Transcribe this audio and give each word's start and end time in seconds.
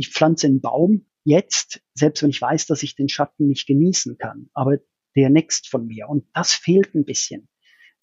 ich 0.00 0.08
pflanze 0.08 0.46
einen 0.46 0.62
Baum 0.62 1.04
jetzt, 1.24 1.82
selbst 1.94 2.22
wenn 2.22 2.30
ich 2.30 2.40
weiß, 2.40 2.66
dass 2.66 2.82
ich 2.82 2.96
den 2.96 3.10
Schatten 3.10 3.46
nicht 3.46 3.66
genießen 3.66 4.16
kann, 4.16 4.48
aber 4.54 4.78
der 5.14 5.28
next 5.28 5.68
von 5.68 5.86
mir. 5.86 6.08
Und 6.08 6.24
das 6.32 6.54
fehlt 6.54 6.94
ein 6.94 7.04
bisschen 7.04 7.48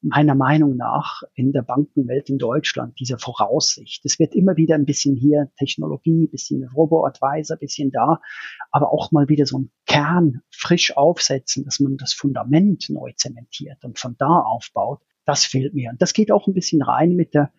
meiner 0.02 0.36
Meinung 0.36 0.78
nach 0.78 1.24
in 1.34 1.52
der 1.54 1.64
Bankenwelt 1.64 2.30
in 2.30 2.38
Deutschland, 2.38 3.00
diese 3.00 3.18
Voraussicht. 3.18 4.06
Es 4.06 4.20
wird 4.20 4.36
immer 4.36 4.56
wieder 4.58 4.76
ein 4.76 4.86
bisschen 4.86 5.16
hier 5.16 5.52
Technologie, 5.58 6.28
bisschen 6.28 6.70
Robo-Advisor, 6.70 7.58
bisschen 7.58 7.90
da, 7.90 8.22
aber 8.70 8.94
auch 8.94 9.12
mal 9.12 9.28
wieder 9.28 9.48
so 9.48 9.58
ein 9.58 9.72
Kern 9.88 10.42
frisch 10.52 10.96
aufsetzen, 10.96 11.66
dass 11.66 11.80
man 11.80 11.98
das 11.98 12.14
Fundament 12.14 12.90
neu 12.90 13.12
zementiert 13.16 13.84
und 13.84 13.98
von 13.98 14.16
da 14.20 14.40
aufbaut. 14.42 15.02
Das 15.26 15.46
fehlt 15.46 15.74
mir. 15.74 15.90
Und 15.90 16.00
das 16.00 16.14
geht 16.14 16.32
auch 16.32 16.46
ein 16.46 16.54
bisschen 16.54 16.84
rein 16.84 17.16
mit 17.16 17.34
der 17.34 17.52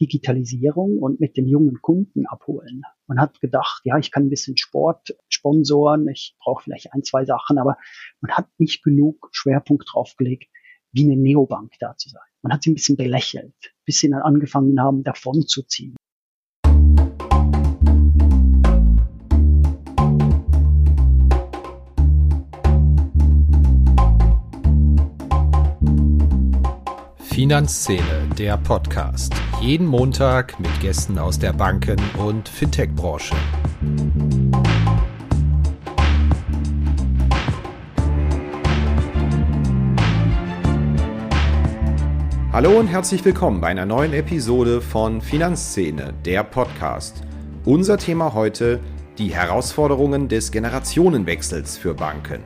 Digitalisierung 0.00 0.98
und 0.98 1.20
mit 1.20 1.36
den 1.36 1.46
jungen 1.46 1.80
Kunden 1.80 2.26
abholen. 2.26 2.82
Man 3.06 3.20
hat 3.20 3.40
gedacht, 3.40 3.82
ja, 3.84 3.98
ich 3.98 4.10
kann 4.10 4.26
ein 4.26 4.30
bisschen 4.30 4.56
Sport 4.56 5.16
sponsoren, 5.28 6.08
ich 6.08 6.36
brauche 6.38 6.64
vielleicht 6.64 6.92
ein, 6.92 7.02
zwei 7.02 7.24
Sachen, 7.24 7.58
aber 7.58 7.76
man 8.20 8.32
hat 8.32 8.48
nicht 8.58 8.82
genug 8.82 9.28
Schwerpunkt 9.32 9.88
draufgelegt, 9.92 10.50
wie 10.92 11.04
eine 11.04 11.16
Neobank 11.16 11.72
da 11.78 11.96
zu 11.96 12.08
sein. 12.08 12.22
Man 12.42 12.52
hat 12.52 12.62
sie 12.62 12.70
ein 12.70 12.74
bisschen 12.74 12.96
belächelt, 12.96 13.54
bis 13.84 13.98
sie 13.98 14.10
dann 14.10 14.22
angefangen 14.22 14.80
haben, 14.80 15.02
davon 15.02 15.46
zu 15.46 15.62
ziehen. 15.62 15.96
Finanzszene, 27.36 28.25
der 28.38 28.58
Podcast. 28.58 29.32
Jeden 29.62 29.86
Montag 29.86 30.60
mit 30.60 30.80
Gästen 30.80 31.18
aus 31.18 31.38
der 31.38 31.54
Banken- 31.54 32.02
und 32.18 32.46
Fintech-Branche. 32.50 33.34
Hallo 42.52 42.78
und 42.78 42.88
herzlich 42.88 43.24
willkommen 43.24 43.62
bei 43.62 43.68
einer 43.68 43.86
neuen 43.86 44.12
Episode 44.12 44.82
von 44.82 45.22
Finanzszene, 45.22 46.12
der 46.26 46.44
Podcast. 46.44 47.22
Unser 47.64 47.96
Thema 47.96 48.34
heute 48.34 48.80
die 49.16 49.34
Herausforderungen 49.34 50.28
des 50.28 50.52
Generationenwechsels 50.52 51.78
für 51.78 51.94
Banken. 51.94 52.42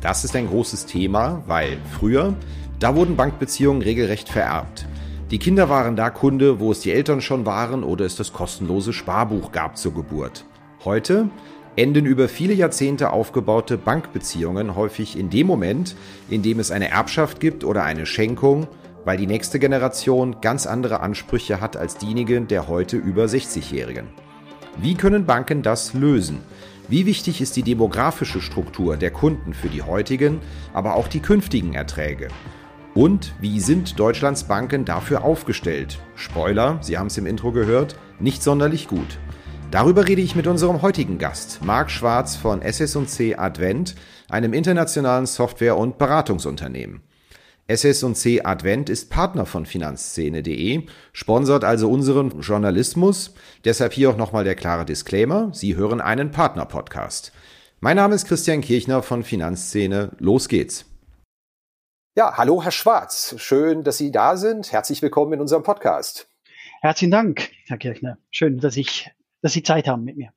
Das 0.00 0.22
ist 0.22 0.36
ein 0.36 0.46
großes 0.46 0.86
Thema, 0.86 1.42
weil 1.48 1.78
früher, 1.98 2.34
da 2.78 2.94
wurden 2.94 3.16
Bankbeziehungen 3.16 3.82
regelrecht 3.82 4.28
vererbt. 4.28 4.86
Die 5.34 5.40
Kinder 5.40 5.68
waren 5.68 5.96
da 5.96 6.10
Kunde, 6.10 6.60
wo 6.60 6.70
es 6.70 6.78
die 6.78 6.92
Eltern 6.92 7.20
schon 7.20 7.44
waren 7.44 7.82
oder 7.82 8.04
es 8.04 8.14
das 8.14 8.32
kostenlose 8.32 8.92
Sparbuch 8.92 9.50
gab 9.50 9.76
zur 9.76 9.92
Geburt. 9.92 10.44
Heute 10.84 11.28
enden 11.74 12.06
über 12.06 12.28
viele 12.28 12.54
Jahrzehnte 12.54 13.10
aufgebaute 13.10 13.76
Bankbeziehungen 13.76 14.76
häufig 14.76 15.18
in 15.18 15.30
dem 15.30 15.48
Moment, 15.48 15.96
in 16.30 16.42
dem 16.42 16.60
es 16.60 16.70
eine 16.70 16.88
Erbschaft 16.88 17.40
gibt 17.40 17.64
oder 17.64 17.82
eine 17.82 18.06
Schenkung 18.06 18.68
weil 19.04 19.16
die 19.16 19.26
nächste 19.26 19.58
Generation 19.58 20.40
ganz 20.40 20.66
andere 20.66 21.00
Ansprüche 21.00 21.60
hat 21.60 21.76
als 21.76 21.96
diejenigen 21.96 22.46
der 22.46 22.68
heute 22.68 22.96
über 22.96 23.24
60-Jährigen. 23.24 24.06
Wie 24.76 24.94
können 24.94 25.26
Banken 25.26 25.62
das 25.62 25.94
lösen? 25.94 26.38
Wie 26.88 27.06
wichtig 27.06 27.40
ist 27.40 27.56
die 27.56 27.62
demografische 27.62 28.40
Struktur 28.40 28.96
der 28.96 29.10
Kunden 29.10 29.52
für 29.52 29.68
die 29.68 29.82
heutigen, 29.82 30.40
aber 30.72 30.94
auch 30.94 31.08
die 31.08 31.20
künftigen 31.20 31.74
Erträge? 31.74 32.28
Und 32.94 33.34
wie 33.40 33.58
sind 33.58 33.98
Deutschlands 33.98 34.44
Banken 34.44 34.84
dafür 34.84 35.24
aufgestellt? 35.24 35.98
Spoiler, 36.14 36.78
Sie 36.80 36.96
haben 36.96 37.08
es 37.08 37.18
im 37.18 37.26
Intro 37.26 37.50
gehört, 37.50 37.96
nicht 38.20 38.40
sonderlich 38.40 38.86
gut. 38.86 39.18
Darüber 39.72 40.06
rede 40.06 40.22
ich 40.22 40.36
mit 40.36 40.46
unserem 40.46 40.80
heutigen 40.82 41.18
Gast, 41.18 41.64
Marc 41.64 41.90
Schwarz 41.90 42.36
von 42.36 42.62
SS&C 42.62 43.34
Advent, 43.34 43.96
einem 44.28 44.52
internationalen 44.52 45.26
Software- 45.26 45.76
und 45.76 45.98
Beratungsunternehmen. 45.98 47.02
SS&C 47.66 48.42
Advent 48.44 48.88
ist 48.88 49.10
Partner 49.10 49.44
von 49.44 49.66
Finanzszene.de, 49.66 50.86
sponsert 51.12 51.64
also 51.64 51.90
unseren 51.90 52.42
Journalismus. 52.42 53.34
Deshalb 53.64 53.92
hier 53.92 54.10
auch 54.10 54.16
nochmal 54.16 54.44
der 54.44 54.54
klare 54.54 54.84
Disclaimer. 54.84 55.48
Sie 55.52 55.74
hören 55.74 56.00
einen 56.00 56.30
Partner-Podcast. 56.30 57.32
Mein 57.80 57.96
Name 57.96 58.14
ist 58.14 58.28
Christian 58.28 58.60
Kirchner 58.60 59.02
von 59.02 59.24
Finanzszene. 59.24 60.12
Los 60.20 60.48
geht's. 60.48 60.93
Ja, 62.16 62.36
hallo 62.36 62.62
Herr 62.62 62.70
Schwarz. 62.70 63.34
Schön, 63.38 63.82
dass 63.82 63.98
Sie 63.98 64.12
da 64.12 64.36
sind. 64.36 64.70
Herzlich 64.70 65.02
willkommen 65.02 65.32
in 65.32 65.40
unserem 65.40 65.64
Podcast. 65.64 66.28
Herzlichen 66.80 67.10
Dank, 67.10 67.50
Herr 67.66 67.76
Kirchner. 67.76 68.18
Schön, 68.30 68.60
dass 68.60 68.76
ich, 68.76 69.10
dass 69.42 69.52
Sie 69.52 69.64
Zeit 69.64 69.88
haben 69.88 70.04
mit 70.04 70.16
mir. 70.16 70.32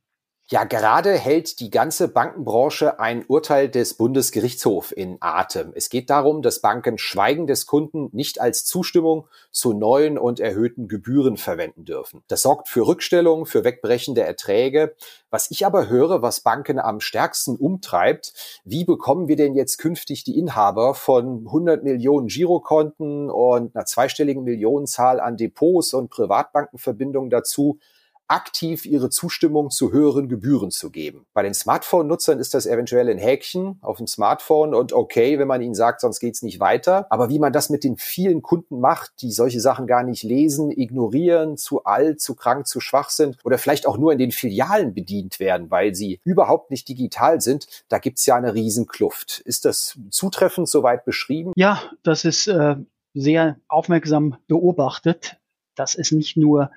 Ja, 0.49 0.63
gerade 0.63 1.11
hält 1.11 1.59
die 1.59 1.69
ganze 1.69 2.07
Bankenbranche 2.07 3.01
ein 3.01 3.25
Urteil 3.27 3.67
des 3.67 3.95
Bundesgerichtshofs 3.95 4.93
in 4.93 5.17
Atem. 5.19 5.73
Es 5.75 5.89
geht 5.89 6.09
darum, 6.09 6.41
dass 6.41 6.61
Banken 6.61 6.97
Schweigen 6.97 7.47
des 7.47 7.65
Kunden 7.65 8.07
nicht 8.13 8.39
als 8.39 8.63
Zustimmung 8.63 9.27
zu 9.51 9.73
neuen 9.73 10.17
und 10.17 10.39
erhöhten 10.39 10.87
Gebühren 10.87 11.35
verwenden 11.35 11.83
dürfen. 11.83 12.23
Das 12.29 12.43
sorgt 12.43 12.69
für 12.69 12.87
Rückstellungen, 12.87 13.45
für 13.45 13.65
wegbrechende 13.65 14.21
Erträge. 14.21 14.95
Was 15.29 15.51
ich 15.51 15.65
aber 15.65 15.89
höre, 15.89 16.21
was 16.21 16.39
Banken 16.39 16.79
am 16.79 17.01
stärksten 17.01 17.57
umtreibt, 17.57 18.61
wie 18.63 18.85
bekommen 18.85 19.27
wir 19.27 19.35
denn 19.35 19.53
jetzt 19.53 19.79
künftig 19.79 20.23
die 20.23 20.39
Inhaber 20.39 20.93
von 20.93 21.39
100 21.45 21.83
Millionen 21.83 22.27
Girokonten 22.27 23.29
und 23.29 23.75
einer 23.75 23.85
zweistelligen 23.85 24.45
Millionenzahl 24.45 25.19
an 25.19 25.35
Depots 25.35 25.93
und 25.93 26.09
Privatbankenverbindungen 26.09 27.29
dazu, 27.29 27.79
aktiv 28.27 28.85
ihre 28.85 29.09
Zustimmung 29.09 29.69
zu 29.69 29.91
höheren 29.91 30.27
Gebühren 30.27 30.71
zu 30.71 30.91
geben. 30.91 31.25
Bei 31.33 31.43
den 31.43 31.53
Smartphone-Nutzern 31.53 32.39
ist 32.39 32.53
das 32.53 32.65
eventuell 32.65 33.09
ein 33.09 33.17
Häkchen 33.17 33.77
auf 33.81 33.97
dem 33.97 34.07
Smartphone 34.07 34.73
und 34.73 34.93
okay, 34.93 35.39
wenn 35.39 35.47
man 35.47 35.61
ihnen 35.61 35.75
sagt, 35.75 36.01
sonst 36.01 36.19
geht's 36.19 36.41
nicht 36.41 36.59
weiter. 36.59 37.07
Aber 37.09 37.29
wie 37.29 37.39
man 37.39 37.53
das 37.53 37.69
mit 37.69 37.83
den 37.83 37.97
vielen 37.97 38.41
Kunden 38.41 38.79
macht, 38.79 39.13
die 39.21 39.31
solche 39.31 39.59
Sachen 39.59 39.87
gar 39.87 40.03
nicht 40.03 40.23
lesen, 40.23 40.71
ignorieren, 40.71 41.57
zu 41.57 41.83
alt, 41.85 42.21
zu 42.21 42.35
krank, 42.35 42.67
zu 42.67 42.79
schwach 42.79 43.09
sind 43.09 43.37
oder 43.43 43.57
vielleicht 43.57 43.87
auch 43.87 43.97
nur 43.97 44.11
in 44.11 44.19
den 44.19 44.31
Filialen 44.31 44.93
bedient 44.93 45.39
werden, 45.39 45.71
weil 45.71 45.95
sie 45.95 46.19
überhaupt 46.23 46.71
nicht 46.71 46.87
digital 46.89 47.41
sind, 47.41 47.67
da 47.87 47.99
gibt's 47.99 48.25
ja 48.25 48.35
eine 48.35 48.53
Riesenkluft. 48.53 49.39
Ist 49.39 49.65
das 49.65 49.97
zutreffend 50.09 50.67
soweit 50.67 51.05
beschrieben? 51.05 51.53
Ja, 51.55 51.81
das 52.03 52.25
ist 52.25 52.47
äh, 52.47 52.75
sehr 53.13 53.57
aufmerksam 53.67 54.37
beobachtet. 54.47 55.37
Das 55.75 55.95
ist 55.95 56.11
nicht 56.11 56.37
nur 56.37 56.71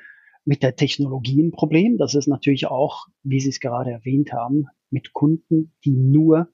mit 0.45 0.63
der 0.63 0.77
Technologie 0.77 1.43
ein 1.43 1.53
Problem. 1.53 1.99
Das 1.99 2.15
ist 2.15 2.27
natürlich 2.27 2.67
auch, 2.67 3.07
wie 3.23 3.41
Sie 3.41 3.51
es 3.51 3.61
gerade 3.61 3.91
erwähnt 3.91 4.33
haben, 4.33 4.67
mit 4.91 5.13
Kunden, 5.13 5.75
die 5.85 5.97
nur 5.97 6.49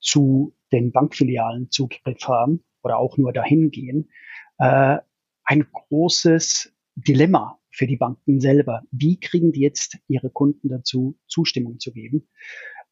zu 0.00 0.54
den 0.72 0.92
Bankfilialen 0.92 1.70
Zugriff 1.70 2.26
haben 2.26 2.64
oder 2.82 2.98
auch 2.98 3.16
nur 3.16 3.32
dahin 3.32 3.70
gehen, 3.70 4.10
äh, 4.58 4.98
ein 5.44 5.66
großes 5.72 6.72
Dilemma 6.94 7.58
für 7.70 7.86
die 7.86 7.96
Banken 7.96 8.40
selber. 8.40 8.82
Wie 8.90 9.18
kriegen 9.18 9.52
die 9.52 9.60
jetzt 9.60 9.98
ihre 10.06 10.30
Kunden 10.30 10.68
dazu, 10.68 11.18
Zustimmung 11.26 11.80
zu 11.80 11.92
geben? 11.92 12.28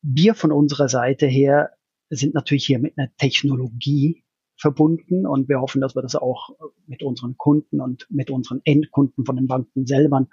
Wir 0.01 0.35
von 0.35 0.51
unserer 0.53 0.89
Seite 0.89 1.27
her 1.27 1.71
sind 2.11 2.35
natürlich 2.35 2.67
hier 2.67 2.79
mit 2.79 2.99
einer 2.99 3.15
Technologie 3.17 4.25
verbunden 4.63 5.27
und 5.27 5.49
wir 5.49 5.61
hoffen, 5.61 5.81
dass 5.81 5.95
wir 5.95 6.03
das 6.03 6.15
auch 6.15 6.51
mit 6.87 7.03
unseren 7.03 7.37
Kunden 7.37 7.81
und 7.81 8.07
mit 8.11 8.31
unseren 8.31 8.61
Endkunden 8.65 9.27
von 9.27 9.37
den 9.37 9.49
Banken 9.49 9.87
selber 9.87 10.27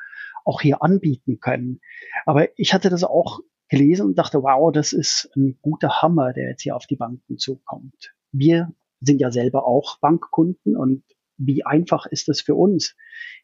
auch 0.46 0.62
hier 0.62 0.82
anbieten 0.82 1.40
können. 1.40 1.82
Aber 2.26 2.48
ich 2.58 2.74
hatte 2.74 2.90
das 2.90 3.04
auch 3.04 3.40
gelesen 3.70 4.06
und 4.06 4.18
dachte, 4.18 4.42
wow, 4.44 4.72
das 4.72 4.94
ist 4.94 5.32
ein 5.36 5.58
guter 5.62 6.02
Hammer, 6.02 6.32
der 6.32 6.50
jetzt 6.50 6.62
hier 6.62 6.76
auf 6.76 6.86
die 6.86 6.96
Banken 6.96 7.38
zukommt. 7.38 8.14
Wir 8.32 8.74
sind 9.02 9.20
ja 9.20 9.32
selber 9.32 9.66
auch 9.66 10.00
Bankkunden 10.00 10.78
und 10.78 11.04
wie 11.38 11.66
einfach 11.66 12.06
ist 12.06 12.30
es 12.30 12.42
für 12.42 12.56
uns, 12.56 12.96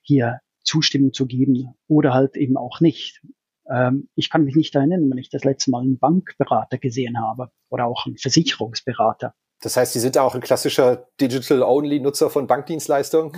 hier 0.02 0.40
Zustimmung 0.64 1.14
zu 1.14 1.26
geben 1.26 1.74
oder 1.88 2.14
halt 2.14 2.38
eben 2.38 2.58
auch 2.58 2.80
nicht. 2.80 3.22
Ähm, 3.70 4.10
ich 4.16 4.30
kann 4.30 4.44
mich 4.44 4.56
nicht 4.56 4.76
erinnern, 4.76 5.10
wenn 5.10 5.18
ich 5.18 5.30
das 5.30 5.44
letzte 5.44 5.72
Mal 5.72 5.82
einen 5.82 5.98
Bankberater 5.98 6.78
gesehen 6.78 7.20
habe 7.20 7.52
oder 7.70 7.86
auch 7.86 8.06
einen 8.06 8.18
Versicherungsberater. 8.18 9.34
Das 9.62 9.78
heißt, 9.78 9.94
Sie 9.94 10.00
sind 10.00 10.18
auch 10.18 10.36
ein 10.36 10.42
klassischer 10.42 11.08
Digital-Only-Nutzer 11.20 12.30
von 12.30 12.48
Bankdienstleistungen? 12.48 13.32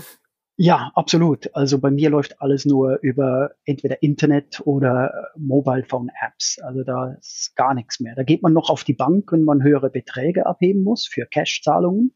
Ja, 0.60 0.92
absolut. 0.96 1.54
Also 1.56 1.80
bei 1.80 1.92
mir 1.92 2.10
läuft 2.10 2.42
alles 2.42 2.66
nur 2.66 2.98
über 3.04 3.52
entweder 3.66 4.02
Internet 4.02 4.60
oder 4.66 5.30
Mobile 5.38 5.86
Phone 5.88 6.10
Apps. 6.26 6.58
Also 6.64 6.84
da 6.84 7.14
ist 7.20 7.56
gar 7.56 7.76
nichts 7.76 8.00
mehr. 8.00 8.16
Da 8.16 8.24
geht 8.24 8.42
man 8.42 8.54
noch 8.54 8.72
auf 8.72 8.84
die 8.84 8.96
Bank, 8.96 9.32
wenn 9.32 9.44
man 9.44 9.62
höhere 9.62 9.92
Beträge 9.92 10.48
abheben 10.48 10.82
muss 10.82 11.06
für 11.08 11.28
Cash-Zahlungen 11.28 12.16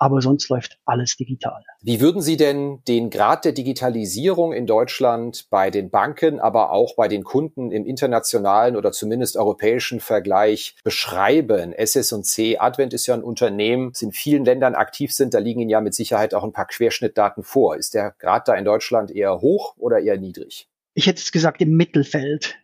aber 0.00 0.22
sonst 0.22 0.48
läuft 0.48 0.78
alles 0.86 1.16
digital. 1.16 1.62
Wie 1.82 2.00
würden 2.00 2.22
Sie 2.22 2.38
denn 2.38 2.82
den 2.88 3.10
Grad 3.10 3.44
der 3.44 3.52
Digitalisierung 3.52 4.54
in 4.54 4.66
Deutschland 4.66 5.46
bei 5.50 5.70
den 5.70 5.90
Banken, 5.90 6.40
aber 6.40 6.72
auch 6.72 6.96
bei 6.96 7.06
den 7.06 7.22
Kunden 7.22 7.70
im 7.70 7.84
internationalen 7.84 8.76
oder 8.76 8.92
zumindest 8.92 9.36
europäischen 9.36 10.00
Vergleich 10.00 10.74
beschreiben? 10.84 11.74
SS&C 11.74 12.56
Advent 12.56 12.94
ist 12.94 13.06
ja 13.06 13.14
ein 13.14 13.22
Unternehmen, 13.22 13.90
das 13.92 14.00
in 14.00 14.12
vielen 14.12 14.46
Ländern 14.46 14.74
aktiv 14.74 15.12
sind. 15.12 15.34
Da 15.34 15.38
liegen 15.38 15.60
Ihnen 15.60 15.70
ja 15.70 15.82
mit 15.82 15.94
Sicherheit 15.94 16.32
auch 16.32 16.44
ein 16.44 16.54
paar 16.54 16.66
Querschnittdaten 16.66 17.42
vor. 17.42 17.76
Ist 17.76 17.92
der 17.92 18.14
Grad 18.18 18.48
da 18.48 18.54
in 18.54 18.64
Deutschland 18.64 19.10
eher 19.10 19.42
hoch 19.42 19.74
oder 19.76 20.00
eher 20.00 20.16
niedrig? 20.16 20.66
Ich 20.94 21.08
hätte 21.08 21.20
es 21.20 21.30
gesagt 21.30 21.60
im 21.60 21.76
Mittelfeld. 21.76 22.56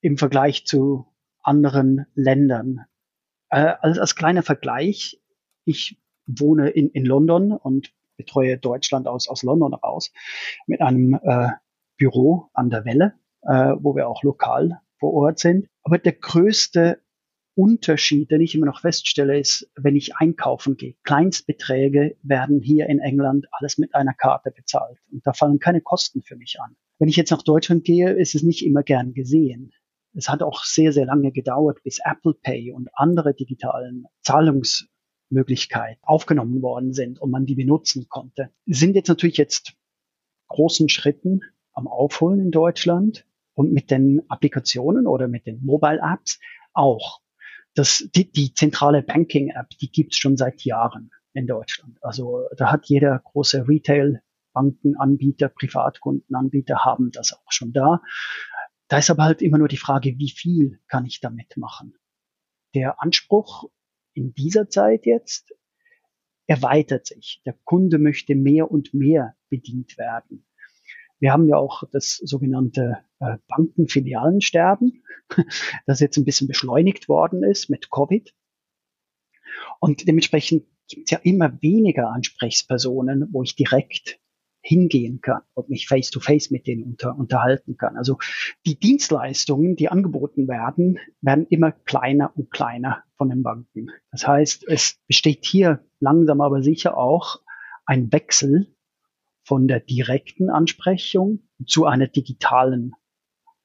im 0.00 0.18
Vergleich 0.18 0.66
zu 0.66 1.06
anderen 1.42 2.06
Ländern. 2.14 2.86
Äh, 3.50 3.74
als, 3.80 3.98
als 3.98 4.16
kleiner 4.16 4.42
Vergleich, 4.42 5.20
ich 5.64 5.98
wohne 6.38 6.70
in, 6.70 6.90
in 6.90 7.04
London 7.04 7.52
und 7.52 7.92
betreue 8.16 8.58
Deutschland 8.58 9.06
aus, 9.06 9.28
aus 9.28 9.42
London 9.42 9.74
raus 9.74 10.12
mit 10.66 10.80
einem 10.82 11.18
äh, 11.22 11.48
Büro 11.96 12.48
an 12.52 12.70
der 12.70 12.84
Welle, 12.84 13.14
äh, 13.42 13.74
wo 13.78 13.96
wir 13.96 14.08
auch 14.08 14.22
lokal 14.22 14.80
vor 14.98 15.14
Ort 15.14 15.38
sind. 15.38 15.68
Aber 15.82 15.98
der 15.98 16.12
größte 16.12 17.00
Unterschied, 17.54 18.30
den 18.30 18.40
ich 18.40 18.54
immer 18.54 18.66
noch 18.66 18.80
feststelle, 18.80 19.38
ist, 19.38 19.70
wenn 19.76 19.96
ich 19.96 20.16
einkaufen 20.16 20.76
gehe. 20.76 20.94
Kleinstbeträge 21.02 22.16
werden 22.22 22.60
hier 22.60 22.88
in 22.88 23.00
England 23.00 23.46
alles 23.52 23.76
mit 23.76 23.94
einer 23.94 24.14
Karte 24.14 24.50
bezahlt. 24.50 24.98
Und 25.10 25.26
da 25.26 25.32
fallen 25.32 25.58
keine 25.58 25.80
Kosten 25.80 26.22
für 26.22 26.36
mich 26.36 26.58
an. 26.60 26.76
Wenn 26.98 27.08
ich 27.08 27.16
jetzt 27.16 27.30
nach 27.30 27.42
Deutschland 27.42 27.84
gehe, 27.84 28.12
ist 28.12 28.34
es 28.34 28.42
nicht 28.42 28.64
immer 28.64 28.82
gern 28.82 29.14
gesehen. 29.14 29.72
Es 30.14 30.28
hat 30.28 30.42
auch 30.42 30.64
sehr, 30.64 30.92
sehr 30.92 31.06
lange 31.06 31.32
gedauert, 31.32 31.82
bis 31.82 31.98
Apple 32.04 32.34
Pay 32.34 32.72
und 32.72 32.88
andere 32.94 33.34
digitalen 33.34 34.06
Zahlungsmöglichkeiten 35.30 36.02
aufgenommen 36.02 36.62
worden 36.62 36.92
sind 36.92 37.20
und 37.20 37.30
man 37.30 37.46
die 37.46 37.54
benutzen 37.54 38.08
konnte. 38.08 38.50
Sind 38.66 38.94
jetzt 38.94 39.08
natürlich 39.08 39.36
jetzt 39.36 39.74
großen 40.48 40.88
Schritten 40.88 41.40
am 41.72 41.86
Aufholen 41.86 42.40
in 42.40 42.50
Deutschland 42.50 43.26
und 43.54 43.72
mit 43.72 43.90
den 43.90 44.22
Applikationen 44.28 45.06
oder 45.06 45.28
mit 45.28 45.46
den 45.46 45.64
Mobile 45.64 46.00
Apps 46.02 46.40
auch. 46.72 47.20
Das, 47.74 48.08
die, 48.14 48.30
die 48.30 48.52
zentrale 48.52 49.02
Banking 49.02 49.50
App, 49.50 49.70
die 49.80 49.90
gibt's 49.90 50.16
schon 50.16 50.36
seit 50.36 50.62
Jahren 50.62 51.10
in 51.32 51.46
Deutschland. 51.46 51.98
Also 52.02 52.48
da 52.56 52.72
hat 52.72 52.86
jeder 52.86 53.20
große 53.24 53.68
Retail 53.68 54.22
Bankenanbieter, 54.52 55.48
Privatkundenanbieter 55.48 56.84
haben 56.84 57.12
das 57.12 57.32
auch 57.32 57.52
schon 57.52 57.72
da. 57.72 58.02
Da 58.88 58.98
ist 58.98 59.10
aber 59.10 59.22
halt 59.22 59.42
immer 59.42 59.58
nur 59.58 59.68
die 59.68 59.76
Frage, 59.76 60.18
wie 60.18 60.30
viel 60.30 60.80
kann 60.88 61.06
ich 61.06 61.20
damit 61.20 61.56
machen? 61.56 61.94
Der 62.74 63.00
Anspruch 63.00 63.70
in 64.14 64.34
dieser 64.34 64.68
Zeit 64.68 65.06
jetzt 65.06 65.54
erweitert 66.46 67.06
sich. 67.06 67.40
Der 67.46 67.56
Kunde 67.64 67.98
möchte 67.98 68.34
mehr 68.34 68.70
und 68.70 68.92
mehr 68.92 69.36
bedient 69.48 69.96
werden. 69.98 70.44
Wir 71.20 71.32
haben 71.32 71.46
ja 71.46 71.56
auch 71.56 71.84
das 71.92 72.16
sogenannte 72.16 72.98
äh, 73.20 73.36
Bankenfilialensterben, 73.46 75.04
das 75.86 76.00
jetzt 76.00 76.16
ein 76.16 76.24
bisschen 76.24 76.48
beschleunigt 76.48 77.08
worden 77.08 77.44
ist 77.44 77.68
mit 77.68 77.90
Covid. 77.90 78.34
Und 79.80 80.08
dementsprechend 80.08 80.66
gibt 80.88 81.04
es 81.06 81.10
ja 81.10 81.18
immer 81.22 81.60
weniger 81.62 82.10
Ansprechpersonen, 82.10 83.28
wo 83.32 83.42
ich 83.42 83.54
direkt 83.54 84.18
hingehen 84.62 85.20
kann 85.20 85.42
und 85.54 85.70
mich 85.70 85.88
face 85.88 86.10
to 86.10 86.20
face 86.20 86.50
mit 86.50 86.66
denen 86.66 86.84
unter, 86.84 87.16
unterhalten 87.16 87.76
kann. 87.76 87.96
Also 87.96 88.18
die 88.66 88.78
Dienstleistungen, 88.78 89.76
die 89.76 89.88
angeboten 89.88 90.48
werden, 90.48 90.98
werden 91.20 91.46
immer 91.48 91.72
kleiner 91.72 92.32
und 92.36 92.50
kleiner 92.50 93.04
von 93.16 93.30
den 93.30 93.42
Banken. 93.42 93.90
Das 94.10 94.26
heißt, 94.26 94.68
es 94.68 95.00
besteht 95.06 95.44
hier 95.44 95.84
langsam 95.98 96.40
aber 96.40 96.62
sicher 96.62 96.96
auch 96.96 97.40
ein 97.86 98.12
Wechsel 98.12 98.74
von 99.42 99.66
der 99.66 99.80
direkten 99.80 100.50
Ansprechung 100.50 101.48
zu 101.66 101.86
einer 101.86 102.06
digitalen 102.06 102.92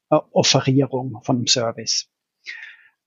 äh, 0.09 0.17
Offerierung 0.31 1.21
von 1.23 1.37
einem 1.37 1.47
Service. 1.47 2.09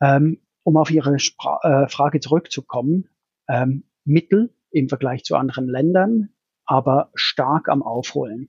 Ähm, 0.00 0.40
um 0.62 0.76
auf 0.76 0.90
Ihre 0.90 1.18
Spra 1.18 1.60
äh, 1.62 1.88
Frage 1.88 2.20
zurückzukommen, 2.20 3.08
ähm, 3.48 3.84
Mittel 4.04 4.54
im 4.70 4.88
Vergleich 4.88 5.24
zu 5.24 5.34
anderen 5.34 5.66
Ländern 5.66 6.28
aber 6.68 7.10
stark 7.14 7.68
am 7.68 7.82
Aufholen. 7.82 8.48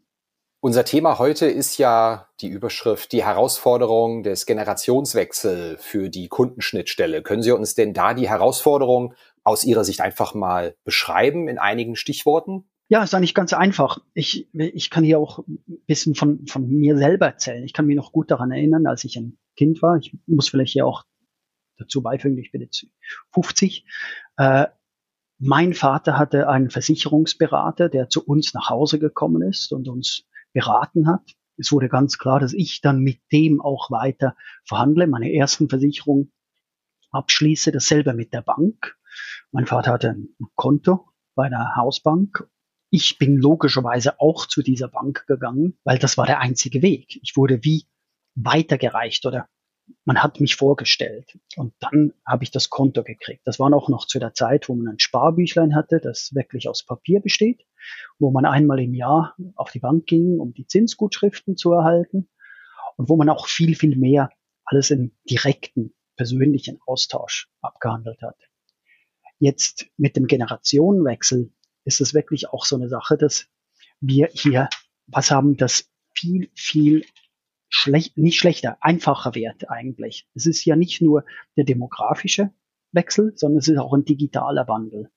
Unser 0.62 0.84
Thema 0.84 1.20
heute 1.20 1.46
ist 1.46 1.78
ja 1.78 2.28
die 2.42 2.50
Überschrift 2.50 3.14
Die 3.14 3.24
Herausforderung 3.24 4.24
des 4.24 4.46
Generationswechsels 4.46 5.82
für 5.82 6.10
die 6.10 6.28
Kundenschnittstelle. 6.28 7.24
Können 7.24 7.42
Sie 7.42 7.52
uns 7.52 7.76
denn 7.76 7.94
da 7.94 8.14
die 8.14 8.28
Herausforderung 8.28 9.14
aus 9.46 9.64
Ihrer 9.64 9.86
Sicht 9.86 10.02
einfach 10.02 10.34
mal 10.34 10.76
beschreiben 10.84 11.48
in 11.48 11.58
einigen 11.58 11.96
Stichworten? 11.96 12.66
Ja, 12.90 13.04
ist 13.04 13.14
eigentlich 13.14 13.36
ganz 13.36 13.54
einfach. 13.54 14.00
Ich, 14.14 14.50
ich 14.54 14.90
kann 14.90 15.06
hier 15.06 15.20
auch 15.20 15.40
ein 15.48 15.64
bisschen 15.88 16.14
von, 16.14 16.46
von 16.46 16.68
mir 16.68 16.98
selber 16.98 17.28
erzählen. 17.28 17.64
Ich 17.64 17.72
kann 17.72 17.86
mich 17.86 17.96
noch 17.96 18.12
gut 18.12 18.30
daran 18.30 18.52
erinnern, 18.52 18.86
als 18.86 19.06
ich 19.06 19.16
ein 19.16 19.38
Kind 19.56 19.82
war. 19.82 19.96
Ich 19.98 20.18
muss 20.26 20.50
vielleicht 20.50 20.74
hier 20.74 20.86
auch 20.86 21.04
dazu 21.78 22.02
beifügen, 22.02 22.38
ich 22.38 22.52
bin 22.52 22.62
jetzt 22.62 22.86
50. 23.34 23.86
Äh, 24.38 24.66
mein 25.40 25.74
Vater 25.74 26.18
hatte 26.18 26.50
einen 26.50 26.70
Versicherungsberater, 26.70 27.88
der 27.90 28.10
zu 28.10 28.24
uns 28.26 28.54
nach 28.54 28.70
Hause 28.70 29.00
gekommen 29.00 29.42
ist 29.42 29.72
und 29.72 29.88
uns 29.88 30.26
beraten 30.54 31.08
hat. 31.08 31.36
Es 31.58 31.72
wurde 31.72 31.88
ganz 31.90 32.18
klar, 32.18 32.40
dass 32.40 32.54
ich 32.54 32.82
dann 32.82 33.00
mit 33.00 33.20
dem 33.32 33.62
auch 33.62 33.90
weiter 33.90 34.36
verhandle, 34.66 35.08
meine 35.08 35.34
ersten 35.34 35.70
Versicherungen 35.70 36.32
abschließe, 37.12 37.72
dasselbe 37.72 38.14
mit 38.14 38.34
der 38.34 38.42
Bank. 38.42 38.98
Mein 39.52 39.66
Vater 39.66 39.94
hatte 39.94 40.10
ein 40.10 40.30
Konto 40.56 41.08
bei 41.36 41.46
einer 41.46 41.76
Hausbank. 41.76 42.48
Ich 42.90 43.18
bin 43.18 43.38
logischerweise 43.38 44.20
auch 44.20 44.46
zu 44.46 44.62
dieser 44.62 44.90
Bank 44.90 45.26
gegangen, 45.28 45.78
weil 45.84 46.00
das 46.00 46.18
war 46.18 46.26
der 46.26 46.40
einzige 46.40 46.82
Weg. 46.82 47.20
Ich 47.24 47.38
wurde 47.38 47.64
wie 47.64 47.86
weitergereicht 48.36 49.26
oder 49.26 49.48
man 50.06 50.24
hat 50.24 50.40
mich 50.40 50.56
vorgestellt 50.56 51.38
und 51.56 51.74
dann 51.80 52.14
habe 52.26 52.44
ich 52.44 52.52
das 52.52 52.70
Konto 52.70 53.04
gekriegt. 53.04 53.42
Das 53.46 53.60
war 53.60 53.74
auch 53.74 53.90
noch 53.90 54.06
zu 54.06 54.20
der 54.20 54.34
Zeit, 54.34 54.70
wo 54.70 54.76
man 54.76 54.88
ein 54.88 55.00
Sparbüchlein 55.00 55.76
hatte, 55.76 56.00
das 56.00 56.34
wirklich 56.34 56.68
aus 56.68 56.86
Papier 56.86 57.20
besteht, 57.22 57.66
wo 58.18 58.32
man 58.32 58.46
einmal 58.46 58.80
im 58.80 58.94
Jahr 58.94 59.36
auf 59.56 59.72
die 59.72 59.80
Bank 59.80 60.06
ging, 60.06 60.40
um 60.40 60.54
die 60.54 60.68
Zinsgutschriften 60.68 61.58
zu 61.58 61.74
erhalten 61.74 62.30
und 62.98 63.10
wo 63.10 63.18
man 63.18 63.30
auch 63.30 63.48
viel, 63.48 63.76
viel 63.76 63.98
mehr 63.98 64.30
alles 64.66 64.92
im 64.92 65.12
direkten, 65.30 65.94
persönlichen 66.16 66.80
Austausch 66.86 67.50
abgehandelt 67.62 68.22
hat. 68.22 68.38
Jetzt 69.40 69.88
mit 69.98 70.18
dem 70.18 70.28
Generationenwechsel 70.28 71.52
ist 71.86 72.02
es 72.02 72.14
wirklich 72.14 72.50
auch 72.50 72.66
so 72.66 72.76
eine 72.76 72.90
Sache, 72.90 73.18
dass 73.18 73.48
wir 74.02 74.30
hier 74.32 74.70
was 75.08 75.32
haben, 75.32 75.58
das 75.58 75.90
viel, 76.14 76.50
viel 76.56 77.06
schlecht, 77.70 78.18
nicht 78.18 78.40
schlechter, 78.40 78.78
einfacher 78.82 79.36
wird 79.36 79.70
eigentlich. 79.70 80.28
Es 80.34 80.46
ist 80.46 80.66
ja 80.66 80.76
nicht 80.76 81.02
nur 81.02 81.24
der 81.56 81.64
demografische 81.64 82.52
Wechsel, 82.92 83.34
sondern 83.36 83.60
es 83.60 83.68
ist 83.68 83.78
auch 83.78 83.94
ein 83.94 84.06
digitaler 84.06 84.68
Wandel. 84.68 85.12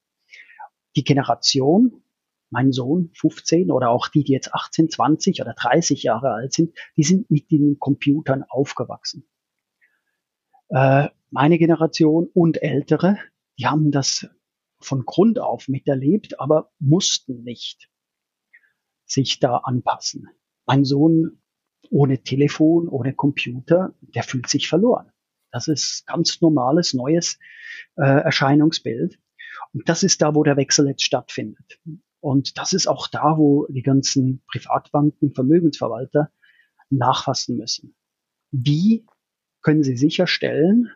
Die 0.95 1.05
Generation, 1.05 2.03
mein 2.51 2.71
Sohn 2.71 3.11
15 3.15 3.71
oder 3.71 3.89
auch 3.89 4.09
die, 4.09 4.25
die 4.25 4.33
jetzt 4.33 4.55
18, 4.55 4.91
20 4.91 5.41
oder 5.41 5.55
30 5.55 6.03
Jahre 6.03 6.33
alt 6.33 6.53
sind, 6.53 6.77
die 6.97 7.03
sind 7.03 7.31
mit 7.31 7.51
den 7.51 7.79
Computern 7.79 8.45
aufgewachsen. 8.47 9.27
Äh, 10.69 11.09
meine 11.31 11.59
Generation 11.59 12.29
und 12.35 12.63
ältere, 12.63 13.17
die 13.59 13.67
haben 13.67 13.91
das 13.91 14.29
von 14.81 15.05
Grund 15.07 15.39
auf 15.39 15.69
miterlebt, 15.69 16.39
aber 16.41 16.71
mussten 16.79 17.43
nicht 17.43 17.91
sich 19.07 19.41
da 19.41 19.57
anpassen. 19.59 20.29
Mein 20.67 20.85
Sohn 20.85 21.42
ohne 21.93 22.23
Telefon, 22.23 22.89
ohne 22.89 23.13
Computer, 23.13 23.95
der 24.01 24.23
fühlt 24.23 24.49
sich 24.49 24.69
verloren. 24.69 25.13
Das 25.53 25.69
ist 25.69 26.07
ganz 26.07 26.41
normales, 26.41 26.95
neues 26.95 27.39
äh, 27.97 28.03
Erscheinungsbild. 28.03 29.19
Und 29.75 29.89
das 29.89 30.03
ist 30.03 30.23
da, 30.23 30.35
wo 30.35 30.43
der 30.43 30.57
Wechsel 30.57 30.89
jetzt 30.89 31.03
stattfindet. 31.05 31.81
Und 32.21 32.57
das 32.57 32.73
ist 32.73 32.87
auch 32.87 33.09
da, 33.09 33.37
wo 33.37 33.67
die 33.69 33.83
ganzen 33.83 34.43
Privatbanken, 34.51 35.35
Vermögensverwalter 35.35 36.33
nachfassen 36.89 37.59
müssen. 37.59 37.95
Wie 38.51 39.05
können 39.61 39.83
sie 39.83 39.97
sicherstellen, 39.97 40.89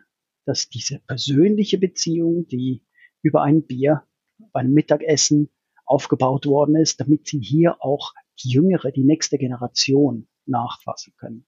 dass 0.45 0.67
diese 0.67 0.99
persönliche 0.99 1.77
Beziehung, 1.77 2.47
die 2.47 2.83
über 3.21 3.43
ein 3.43 3.67
Bier 3.67 4.03
beim 4.51 4.71
Mittagessen 4.71 5.49
aufgebaut 5.85 6.47
worden 6.47 6.75
ist, 6.75 6.99
damit 6.99 7.27
sie 7.27 7.39
hier 7.39 7.83
auch 7.83 8.13
die 8.43 8.49
jüngere, 8.49 8.91
die 8.91 9.03
nächste 9.03 9.37
Generation 9.37 10.27
nachfassen 10.47 11.13
können 11.17 11.45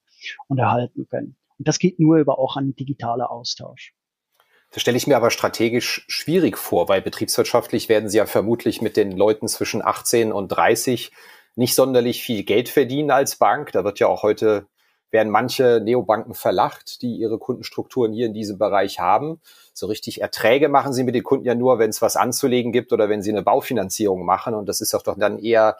und 0.48 0.58
erhalten 0.58 1.06
können. 1.08 1.36
Und 1.58 1.68
das 1.68 1.78
geht 1.78 1.98
nur 1.98 2.18
über 2.18 2.38
auch 2.38 2.56
einen 2.56 2.74
digitalen 2.74 3.22
Austausch. 3.22 3.94
Das 4.72 4.82
stelle 4.82 4.96
ich 4.96 5.06
mir 5.06 5.16
aber 5.16 5.30
strategisch 5.30 6.04
schwierig 6.08 6.56
vor, 6.56 6.88
weil 6.88 7.02
betriebswirtschaftlich 7.02 7.88
werden 7.88 8.08
Sie 8.08 8.18
ja 8.18 8.26
vermutlich 8.26 8.80
mit 8.80 8.96
den 8.96 9.12
Leuten 9.12 9.48
zwischen 9.48 9.84
18 9.84 10.32
und 10.32 10.48
30 10.48 11.10
nicht 11.56 11.74
sonderlich 11.74 12.22
viel 12.22 12.44
Geld 12.44 12.68
verdienen 12.68 13.10
als 13.10 13.36
Bank. 13.36 13.72
Da 13.72 13.82
wird 13.84 13.98
ja 13.98 14.06
auch 14.06 14.22
heute 14.22 14.66
werden 15.10 15.30
manche 15.30 15.80
Neobanken 15.82 16.34
verlacht, 16.34 17.02
die 17.02 17.16
ihre 17.16 17.38
Kundenstrukturen 17.38 18.12
hier 18.12 18.26
in 18.26 18.34
diesem 18.34 18.58
Bereich 18.58 19.00
haben. 19.00 19.40
So 19.74 19.86
richtig 19.86 20.20
Erträge 20.20 20.68
machen 20.68 20.92
sie 20.92 21.04
mit 21.04 21.14
den 21.14 21.24
Kunden 21.24 21.46
ja 21.46 21.54
nur, 21.54 21.78
wenn 21.78 21.90
es 21.90 22.00
was 22.00 22.16
anzulegen 22.16 22.72
gibt 22.72 22.92
oder 22.92 23.08
wenn 23.08 23.22
sie 23.22 23.30
eine 23.30 23.42
Baufinanzierung 23.42 24.24
machen. 24.24 24.54
Und 24.54 24.68
das 24.68 24.80
ist 24.80 24.94
doch 24.94 25.02
dann 25.18 25.38
eher 25.38 25.78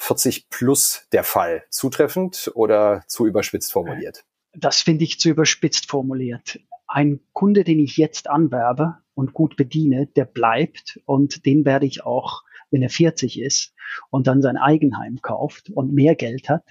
40 0.00 0.48
plus 0.48 1.06
der 1.12 1.24
Fall. 1.24 1.62
Zutreffend 1.68 2.50
oder 2.54 3.04
zu 3.06 3.26
überspitzt 3.26 3.70
formuliert? 3.70 4.24
Das 4.54 4.80
finde 4.80 5.04
ich 5.04 5.20
zu 5.20 5.28
überspitzt 5.28 5.90
formuliert. 5.90 6.58
Ein 6.88 7.20
Kunde, 7.32 7.64
den 7.64 7.78
ich 7.78 7.98
jetzt 7.98 8.28
anwerbe 8.28 8.96
und 9.14 9.34
gut 9.34 9.56
bediene, 9.56 10.06
der 10.06 10.24
bleibt 10.24 11.00
und 11.04 11.44
den 11.44 11.66
werde 11.66 11.86
ich 11.86 12.02
auch, 12.02 12.42
wenn 12.70 12.82
er 12.82 12.88
40 12.88 13.38
ist 13.40 13.74
und 14.08 14.26
dann 14.26 14.40
sein 14.40 14.56
Eigenheim 14.56 15.20
kauft 15.20 15.68
und 15.68 15.92
mehr 15.92 16.14
Geld 16.14 16.48
hat 16.48 16.64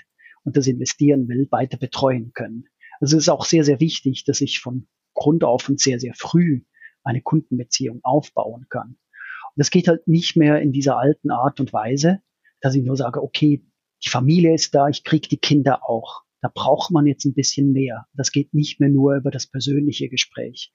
und 0.43 0.57
das 0.57 0.65
investieren 0.65 1.27
will, 1.29 1.47
weiter 1.51 1.77
betreuen 1.77 2.31
können. 2.33 2.67
Also 2.99 3.15
es 3.15 3.23
ist 3.23 3.29
auch 3.29 3.45
sehr, 3.45 3.63
sehr 3.63 3.79
wichtig, 3.79 4.25
dass 4.25 4.41
ich 4.41 4.59
von 4.59 4.87
Grund 5.13 5.43
auf 5.43 5.69
und 5.69 5.79
sehr, 5.79 5.99
sehr 5.99 6.15
früh 6.15 6.63
eine 7.03 7.21
Kundenbeziehung 7.21 7.99
aufbauen 8.03 8.65
kann. 8.69 8.89
Und 8.89 9.55
das 9.55 9.69
geht 9.69 9.87
halt 9.87 10.07
nicht 10.07 10.35
mehr 10.35 10.61
in 10.61 10.71
dieser 10.71 10.97
alten 10.97 11.29
Art 11.29 11.59
und 11.59 11.71
Weise, 11.73 12.21
dass 12.61 12.75
ich 12.75 12.83
nur 12.83 12.97
sage, 12.97 13.21
okay, 13.21 13.65
die 14.03 14.09
Familie 14.09 14.53
ist 14.53 14.73
da, 14.75 14.87
ich 14.87 15.03
kriege 15.03 15.27
die 15.27 15.37
Kinder 15.37 15.89
auch. 15.89 16.23
Da 16.41 16.49
braucht 16.53 16.91
man 16.91 17.05
jetzt 17.05 17.25
ein 17.25 17.33
bisschen 17.33 17.73
mehr. 17.73 18.07
Das 18.13 18.31
geht 18.31 18.53
nicht 18.53 18.79
mehr 18.79 18.89
nur 18.89 19.15
über 19.15 19.29
das 19.29 19.47
persönliche 19.47 20.07
Gespräch. 20.07 20.71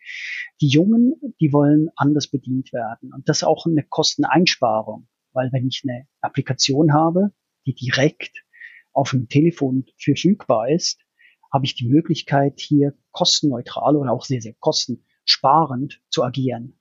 Die 0.61 0.69
Jungen, 0.69 1.15
die 1.41 1.53
wollen 1.53 1.89
anders 1.97 2.29
bedient 2.29 2.73
werden. 2.73 3.13
Und 3.15 3.29
das 3.29 3.39
ist 3.39 3.45
auch 3.45 3.65
eine 3.65 3.83
Kosteneinsparung, 3.83 5.09
weil 5.33 5.51
wenn 5.53 5.67
ich 5.67 5.83
eine 5.85 6.07
Applikation 6.21 6.93
habe, 6.93 7.33
die 7.67 7.75
direkt 7.75 8.45
auf 8.93 9.11
dem 9.11 9.29
Telefon 9.29 9.87
verfügbar 9.99 10.69
ist, 10.69 11.01
habe 11.51 11.65
ich 11.65 11.75
die 11.75 11.89
Möglichkeit, 11.89 12.61
hier 12.61 12.95
kostenneutral 13.13 13.97
oder 13.97 14.13
auch 14.13 14.25
sehr, 14.25 14.43
sehr 14.43 14.55
kostensparend 14.59 16.03
zu 16.11 16.25
agieren. 16.25 16.79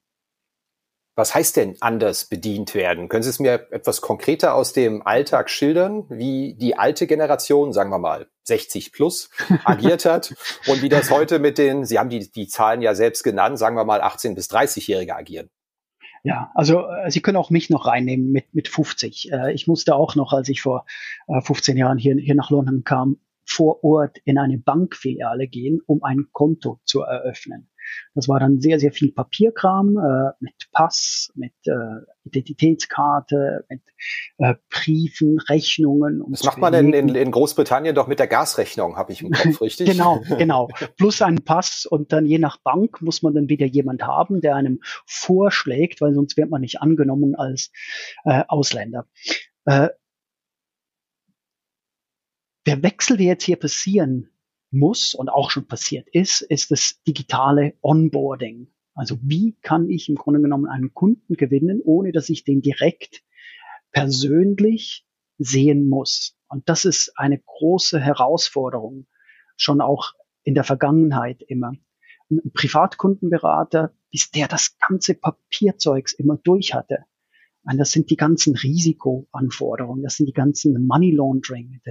Was 1.15 1.36
heißt 1.36 1.58
denn 1.58 1.75
anders 1.79 2.25
bedient 2.25 2.74
werden? 2.74 3.08
Können 3.08 3.22
Sie 3.22 3.29
es 3.29 3.39
mir 3.39 3.67
etwas 3.72 4.01
konkreter 4.01 4.55
aus 4.55 4.74
dem 4.74 5.05
Alltag 5.05 5.51
schildern, 5.51 6.05
wie 6.10 6.55
die 6.55 6.75
alte 6.75 7.05
Generation, 7.05 7.72
sagen 7.72 7.91
wir 7.91 8.00
mal 8.00 8.27
60 8.43 8.91
plus, 8.91 9.29
agiert 9.63 10.05
hat 10.05 10.34
und 10.67 10.82
wie 10.82 10.89
das 10.89 11.12
heute 11.12 11.38
mit 11.38 11.60
den, 11.60 11.86
Sie 11.86 12.00
haben 12.00 12.10
die, 12.10 12.32
die 12.32 12.48
Zahlen 12.48 12.82
ja 12.82 12.96
selbst 12.96 13.24
genannt, 13.24 13.60
sagen 13.60 13.75
wir 13.75 13.86
mal 13.86 14.01
18 14.01 14.34
bis 14.34 14.50
30-Jährige 14.50 15.15
agieren? 15.15 15.50
Ja, 16.24 16.51
also 16.55 16.88
äh, 16.88 17.12
Sie 17.12 17.22
können 17.22 17.38
auch 17.38 17.51
mich 17.51 17.70
noch 17.70 17.86
reinnehmen 17.86 18.32
mit, 18.32 18.55
mit 18.55 18.67
50. 18.67 19.32
Äh, 19.32 19.53
ich 19.53 19.67
musste 19.67 19.96
auch 19.96 20.15
noch, 20.15 20.34
als 20.34 20.50
ich 20.50 20.62
vor 20.62 20.86
äh, 21.27 21.41
15 21.41 21.77
Jahren 21.77 21.98
hier, 22.00 22.15
hier 22.15 22.36
nach 22.36 22.50
London 22.50 22.84
kam, 22.84 23.20
vor 23.46 23.84
Ort 23.84 24.17
in 24.24 24.38
eine 24.38 24.58
Bankfiliale 24.58 25.48
gehen, 25.48 25.82
um 25.86 26.01
ein 26.03 26.27
Konto 26.32 26.79
zu 26.86 27.01
eröffnen. 27.01 27.70
Das 28.16 28.28
war 28.28 28.40
dann 28.40 28.60
sehr, 28.60 28.80
sehr 28.80 28.92
viel 28.92 29.12
Papierkram 29.12 29.98
äh, 29.98 30.32
mit 30.40 30.54
Pass, 30.72 31.32
mit 31.36 31.54
äh, 31.66 31.72
Identitätskarte, 32.25 33.66
mit 33.70 33.82
äh, 34.38 34.56
Briefen, 34.70 35.40
Rechnungen. 35.50 36.22
Um 36.22 36.32
das 36.32 36.44
macht 36.44 36.60
man 36.60 36.74
in, 36.74 36.94
in, 36.94 37.10
in, 37.16 37.32
Großbritannien 37.32 37.96
doch 37.96 38.08
mit 38.08 38.20
der 38.20 38.28
Gasrechnung, 38.28 38.96
habe 38.96 39.12
ich 39.12 39.22
im 39.22 39.32
Kopf, 39.32 39.62
richtig? 39.62 39.90
genau, 39.90 40.22
genau. 40.38 40.70
Plus 40.98 41.22
einen 41.22 41.44
Pass 41.44 41.86
und 41.86 42.13
dann 42.13 42.25
je 42.25 42.40
nach 42.40 42.58
Bank 42.58 43.02
muss 43.02 43.22
man 43.22 43.34
dann 43.34 43.50
wieder 43.50 43.66
jemand 43.66 44.04
haben, 44.04 44.42
der 44.42 44.56
einem 44.56 44.80
vorschlägt, 45.06 46.02
weil 46.02 46.13
sonst 46.13 46.38
wird 46.38 46.50
man 46.50 46.62
nicht 46.62 46.82
angenommen 46.82 47.36
als 47.36 47.72
äh, 48.25 48.44
Ausländer. 48.48 49.08
Äh, 49.66 49.90
der 52.66 52.82
Wechsel, 52.82 53.18
der 53.18 53.28
jetzt 53.28 53.44
hier 53.44 53.58
passieren 53.58 54.30
muss 54.74 55.13
und 55.13 55.30
auch 55.30 55.51
schon 55.51 55.68
passiert 55.68 56.08
ist, 56.10 56.42
ist 56.42 56.72
das 56.72 57.01
digitale 57.03 57.75
Onboarding. 57.82 58.68
Also 58.96 59.18
wie 59.22 59.56
kann 59.62 59.89
ich 59.89 60.10
im 60.10 60.15
Grunde 60.15 60.42
genommen 60.42 60.68
einen 60.68 60.94
Kunden 60.94 61.36
gewinnen, 61.36 61.82
ohne 61.84 62.12
dass 62.12 62.30
ich 62.30 62.44
den 62.44 62.62
direkt 62.62 63.24
persönlich 63.92 65.06
sehen 65.38 65.88
muss. 65.88 66.38
Und 66.48 66.68
das 66.70 66.86
ist 66.86 67.13
eine 67.15 67.39
große 67.39 68.00
Herausforderung, 68.00 69.08
schon 69.56 69.82
auch 69.82 70.13
in 70.44 70.56
der 70.56 70.63
Vergangenheit 70.63 71.42
immer. 71.48 71.74
Ein 72.30 72.51
Privatkundenberater, 72.53 73.94
bis 74.12 74.32
der 74.32 74.48
das 74.48 74.77
ganze 74.77 75.15
Papierzeugs 75.15 76.13
immer 76.13 76.38
durch 76.38 76.74
hatte. 76.74 77.06
Und 77.65 77.77
das 77.77 77.92
sind 77.92 78.10
die 78.10 78.18
ganzen 78.18 78.56
Risikoanforderungen, 78.56 80.03
das 80.03 80.18
sind 80.18 80.25
die 80.27 80.34
ganzen 80.34 80.86
Money 80.86 81.12
Laundering, 81.12 81.82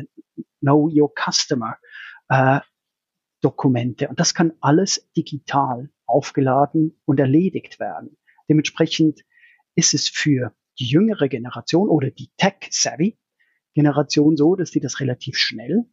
Know 0.61 0.91
Your 0.93 1.13
Customer, 1.15 1.77
äh, 2.29 2.61
Dokumente. 3.43 4.09
Und 4.09 4.19
das 4.19 4.35
kann 4.35 4.53
alles 4.61 5.11
digital 5.17 5.91
aufgeladen 6.07 6.99
und 7.05 7.21
erledigt 7.21 7.79
werden. 7.79 8.17
Dementsprechend 8.49 9.25
ist 9.75 9.95
es 9.95 10.09
für 10.09 10.55
die 10.79 10.87
jüngere 10.87 11.29
Generation 11.29 11.89
oder 11.89 12.11
die 12.11 12.31
Tech-Savvy 12.39 13.19
Generation 13.75 14.37
so, 14.37 14.55
dass 14.55 14.71
die 14.71 14.81
das 14.81 15.01
relativ 15.01 15.37
schnell 15.37 15.85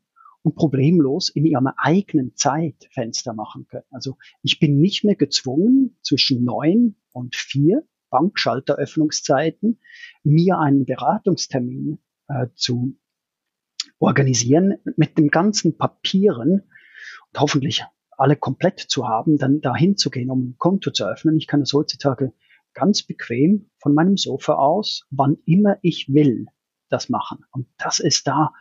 und 0.41 0.55
problemlos 0.55 1.29
in 1.29 1.45
ihrem 1.45 1.67
eigenen 1.77 2.35
Zeitfenster 2.35 3.33
machen 3.33 3.67
können. 3.67 3.85
Also 3.91 4.17
ich 4.41 4.59
bin 4.59 4.79
nicht 4.79 5.03
mehr 5.03 5.15
gezwungen, 5.15 5.97
zwischen 6.01 6.43
neun 6.43 6.95
und 7.11 7.35
vier 7.35 7.83
Bankschalteröffnungszeiten 8.09 9.79
mir 10.23 10.59
einen 10.59 10.85
Beratungstermin 10.85 11.99
äh, 12.27 12.47
zu 12.55 12.97
organisieren 13.99 14.77
mit 14.95 15.17
dem 15.17 15.29
ganzen 15.29 15.77
Papieren 15.77 16.69
hoffentlich 17.37 17.83
alle 18.17 18.35
komplett 18.35 18.79
zu 18.79 19.07
haben, 19.07 19.37
dann 19.37 19.61
dahin 19.61 19.95
zu 19.95 20.09
gehen, 20.09 20.29
um 20.29 20.49
ein 20.49 20.55
Konto 20.57 20.91
zu 20.91 21.05
öffnen. 21.05 21.37
Ich 21.37 21.47
kann 21.47 21.61
das 21.61 21.73
heutzutage 21.73 22.33
ganz 22.73 23.03
bequem 23.03 23.69
von 23.79 23.93
meinem 23.93 24.17
Sofa 24.17 24.53
aus, 24.55 25.05
wann 25.09 25.37
immer 25.45 25.77
ich 25.81 26.07
will, 26.09 26.47
das 26.89 27.09
machen. 27.09 27.45
Und 27.51 27.67
das 27.77 27.99
ist 27.99 28.27
da, 28.27 28.51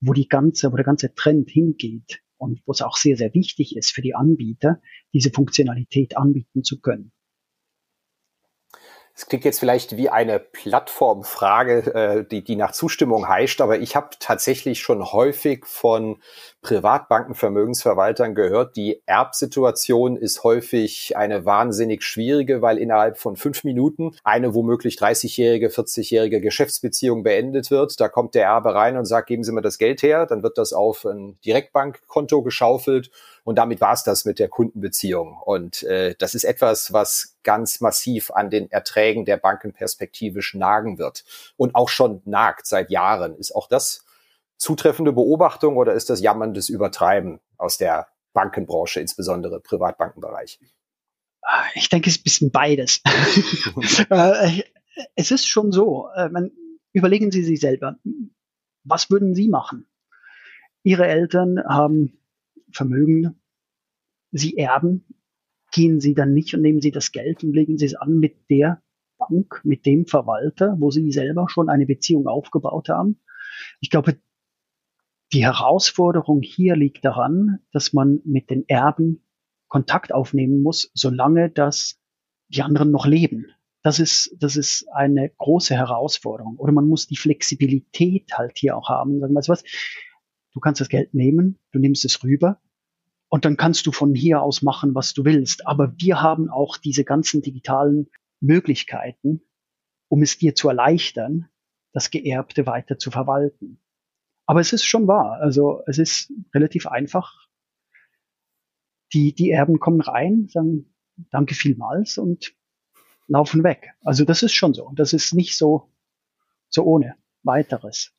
wo 0.00 0.12
die 0.12 0.28
ganze, 0.28 0.72
wo 0.72 0.76
der 0.76 0.84
ganze 0.84 1.14
Trend 1.14 1.50
hingeht 1.50 2.20
und 2.36 2.60
wo 2.66 2.72
es 2.72 2.82
auch 2.82 2.96
sehr, 2.96 3.16
sehr 3.16 3.32
wichtig 3.34 3.76
ist 3.76 3.92
für 3.92 4.02
die 4.02 4.14
Anbieter, 4.14 4.80
diese 5.12 5.30
Funktionalität 5.30 6.16
anbieten 6.16 6.64
zu 6.64 6.80
können. 6.80 7.12
Es 9.16 9.26
klingt 9.26 9.44
jetzt 9.44 9.60
vielleicht 9.60 9.96
wie 9.96 10.08
eine 10.08 10.40
Plattformfrage, 10.40 11.94
äh, 11.94 12.24
die, 12.28 12.42
die 12.42 12.56
nach 12.56 12.72
Zustimmung 12.72 13.28
heischt, 13.28 13.60
aber 13.60 13.78
ich 13.78 13.94
habe 13.94 14.08
tatsächlich 14.18 14.80
schon 14.80 15.12
häufig 15.12 15.66
von 15.66 16.20
Privatbanken, 16.62 17.36
Vermögensverwaltern 17.36 18.34
gehört, 18.34 18.74
die 18.74 19.02
Erbsituation 19.06 20.16
ist 20.16 20.42
häufig 20.42 21.16
eine 21.16 21.44
wahnsinnig 21.44 22.02
schwierige, 22.02 22.60
weil 22.60 22.76
innerhalb 22.76 23.16
von 23.16 23.36
fünf 23.36 23.62
Minuten 23.62 24.16
eine 24.24 24.52
womöglich 24.52 24.96
30-jährige, 24.96 25.68
40-jährige 25.68 26.40
Geschäftsbeziehung 26.40 27.22
beendet 27.22 27.70
wird. 27.70 28.00
Da 28.00 28.08
kommt 28.08 28.34
der 28.34 28.46
Erbe 28.46 28.74
rein 28.74 28.96
und 28.96 29.04
sagt, 29.04 29.28
geben 29.28 29.44
Sie 29.44 29.52
mir 29.52 29.62
das 29.62 29.78
Geld 29.78 30.02
her, 30.02 30.26
dann 30.26 30.42
wird 30.42 30.58
das 30.58 30.72
auf 30.72 31.04
ein 31.04 31.38
Direktbankkonto 31.44 32.42
geschaufelt 32.42 33.12
und 33.44 33.56
damit 33.56 33.80
war 33.80 33.92
es 33.92 34.02
das 34.02 34.24
mit 34.24 34.38
der 34.38 34.48
Kundenbeziehung. 34.48 35.38
Und 35.40 35.82
äh, 35.84 36.14
das 36.18 36.34
ist 36.34 36.44
etwas, 36.44 36.92
was 36.94 37.36
ganz 37.42 37.80
massiv 37.80 38.30
an 38.30 38.48
den 38.48 38.70
Erträgen 38.70 39.26
der 39.26 39.36
Banken 39.36 39.72
perspektivisch 39.72 40.54
nagen 40.54 40.98
wird 40.98 41.24
und 41.56 41.74
auch 41.74 41.90
schon 41.90 42.22
nagt 42.24 42.66
seit 42.66 42.90
Jahren. 42.90 43.36
Ist 43.36 43.54
auch 43.54 43.68
das 43.68 44.04
zutreffende 44.56 45.12
Beobachtung 45.12 45.76
oder 45.76 45.92
ist 45.92 46.08
das 46.08 46.20
jammerndes 46.20 46.70
Übertreiben 46.70 47.38
aus 47.58 47.76
der 47.76 48.08
Bankenbranche, 48.32 49.00
insbesondere 49.00 49.60
Privatbankenbereich? 49.60 50.58
Ich 51.74 51.90
denke, 51.90 52.08
es 52.08 52.16
ist 52.16 52.20
ein 52.20 52.24
bisschen 52.24 52.50
beides. 52.50 53.02
Äh, 54.10 54.62
es 55.16 55.32
ist 55.32 55.46
schon 55.48 55.72
so, 55.72 56.08
äh, 56.14 56.30
überlegen 56.92 57.32
Sie 57.32 57.42
sich 57.42 57.58
selber, 57.58 57.96
was 58.84 59.10
würden 59.10 59.34
Sie 59.34 59.48
machen? 59.48 59.88
Ihre 60.84 61.08
Eltern 61.08 61.58
haben 61.66 62.23
Vermögen 62.74 63.40
Sie 64.30 64.56
erben, 64.56 65.04
gehen 65.72 66.00
Sie 66.00 66.14
dann 66.14 66.32
nicht 66.32 66.54
und 66.54 66.62
nehmen 66.62 66.80
Sie 66.80 66.90
das 66.90 67.12
Geld 67.12 67.44
und 67.44 67.52
legen 67.52 67.78
Sie 67.78 67.86
es 67.86 67.94
an 67.94 68.18
mit 68.18 68.50
der 68.50 68.82
Bank, 69.16 69.60
mit 69.64 69.86
dem 69.86 70.06
Verwalter, 70.06 70.76
wo 70.78 70.90
Sie 70.90 71.10
selber 71.12 71.48
schon 71.48 71.68
eine 71.68 71.86
Beziehung 71.86 72.26
aufgebaut 72.26 72.88
haben. 72.88 73.20
Ich 73.80 73.90
glaube, 73.90 74.18
die 75.32 75.44
Herausforderung 75.44 76.42
hier 76.42 76.76
liegt 76.76 77.04
daran, 77.04 77.60
dass 77.72 77.92
man 77.92 78.20
mit 78.24 78.50
den 78.50 78.68
Erben 78.68 79.24
Kontakt 79.68 80.12
aufnehmen 80.12 80.62
muss, 80.62 80.90
solange 80.94 81.50
das 81.50 81.98
die 82.48 82.62
anderen 82.62 82.90
noch 82.90 83.06
leben. 83.06 83.46
Das 83.82 83.98
ist, 83.98 84.34
das 84.38 84.56
ist 84.56 84.88
eine 84.92 85.30
große 85.36 85.74
Herausforderung. 85.74 86.56
Oder 86.56 86.72
man 86.72 86.86
muss 86.86 87.06
die 87.06 87.16
Flexibilität 87.16 88.32
halt 88.36 88.56
hier 88.56 88.76
auch 88.76 88.88
haben. 88.88 89.20
Sagen, 89.20 89.34
weißt 89.34 89.48
du 89.48 89.52
was? 89.52 89.64
Du 90.54 90.60
kannst 90.60 90.80
das 90.80 90.88
Geld 90.88 91.12
nehmen, 91.14 91.58
du 91.72 91.78
nimmst 91.78 92.04
es 92.04 92.22
rüber 92.22 92.60
und 93.28 93.44
dann 93.44 93.56
kannst 93.56 93.86
du 93.86 93.92
von 93.92 94.14
hier 94.14 94.40
aus 94.40 94.62
machen, 94.62 94.94
was 94.94 95.12
du 95.12 95.24
willst. 95.24 95.66
Aber 95.66 95.92
wir 95.98 96.22
haben 96.22 96.48
auch 96.48 96.76
diese 96.76 97.04
ganzen 97.04 97.42
digitalen 97.42 98.08
Möglichkeiten, 98.40 99.42
um 100.08 100.22
es 100.22 100.38
dir 100.38 100.54
zu 100.54 100.68
erleichtern, 100.68 101.48
das 101.92 102.10
Geerbte 102.10 102.66
weiter 102.66 102.98
zu 102.98 103.10
verwalten. 103.10 103.80
Aber 104.46 104.60
es 104.60 104.72
ist 104.72 104.84
schon 104.84 105.08
wahr. 105.08 105.38
Also 105.40 105.82
es 105.86 105.98
ist 105.98 106.32
relativ 106.54 106.86
einfach. 106.86 107.48
Die, 109.12 109.34
die 109.34 109.50
Erben 109.50 109.80
kommen 109.80 110.00
rein, 110.00 110.48
sagen 110.48 110.94
Danke 111.30 111.54
vielmals 111.54 112.18
und 112.18 112.54
laufen 113.28 113.62
weg. 113.62 113.94
Also 114.02 114.24
das 114.24 114.42
ist 114.42 114.52
schon 114.52 114.74
so. 114.74 114.90
Das 114.94 115.12
ist 115.12 115.32
nicht 115.32 115.56
so, 115.56 115.92
so 116.68 116.84
ohne 116.84 117.16
weiteres. 117.42 118.12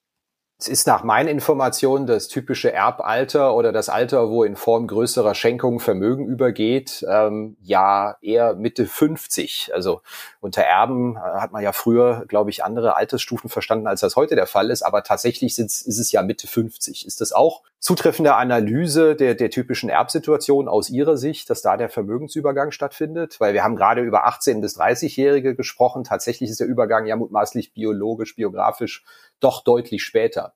Es 0.58 0.70
ist 0.70 0.88
nach 0.88 1.04
meinen 1.04 1.28
Informationen 1.28 2.08
das 2.08 2.30
typische 2.30 2.72
Erbalter 2.72 3.56
oder 3.56 3.74
das 3.74 3.90
Alter, 3.90 4.30
wo 4.30 4.46
in 4.46 4.56
Form 4.56 4.88
größerer 4.88 5.36
Schenkungen 5.36 5.82
Vermögen 5.82 6.28
übergeht, 6.28 7.06
ähm, 7.10 7.58
ja 7.62 8.16
eher 8.22 8.56
Mitte 8.56 8.86
50. 8.86 9.72
Also 9.74 10.02
unter 10.40 10.62
Erben 10.62 11.18
äh, 11.18 11.20
hat 11.20 11.52
man 11.52 11.62
ja 11.62 11.74
früher, 11.74 12.24
glaube 12.30 12.52
ich, 12.52 12.64
andere 12.64 12.96
Altersstufen 12.96 13.50
verstanden, 13.50 13.86
als 13.86 14.00
das 14.00 14.16
heute 14.16 14.36
der 14.36 14.48
Fall 14.48 14.72
ist. 14.72 14.82
Aber 14.82 15.04
tatsächlich 15.04 15.60
ist 15.60 15.88
es 15.88 16.12
ja 16.14 16.22
Mitte 16.22 16.48
50. 16.48 17.06
Ist 17.06 17.20
das 17.20 17.34
auch 17.34 17.64
zutreffende 17.86 18.34
Analyse 18.34 19.16
der, 19.16 19.36
der 19.36 19.52
typischen 19.52 19.90
Erbsituation 19.90 20.68
aus 20.68 20.90
Ihrer 20.90 21.18
Sicht, 21.18 21.52
dass 21.52 21.62
da 21.62 21.78
der 21.78 21.88
Vermögensübergang 21.88 22.72
stattfindet? 22.72 23.40
Weil 23.40 23.54
wir 23.54 23.64
haben 23.64 23.76
gerade 23.76 24.02
über 24.02 24.28
18- 24.28 24.60
bis 24.60 24.80
30-Jährige 24.80 25.56
gesprochen. 25.56 26.04
Tatsächlich 26.04 26.50
ist 26.50 26.60
der 26.60 26.66
Übergang 26.66 27.06
ja 27.06 27.16
mutmaßlich 27.16 27.74
biologisch, 27.74 28.36
biografisch 28.36 29.06
doch 29.40 29.64
deutlich 29.64 30.04
später. 30.04 30.56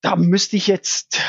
Da 0.00 0.16
müsste 0.16 0.56
ich 0.56 0.66
jetzt, 0.66 1.20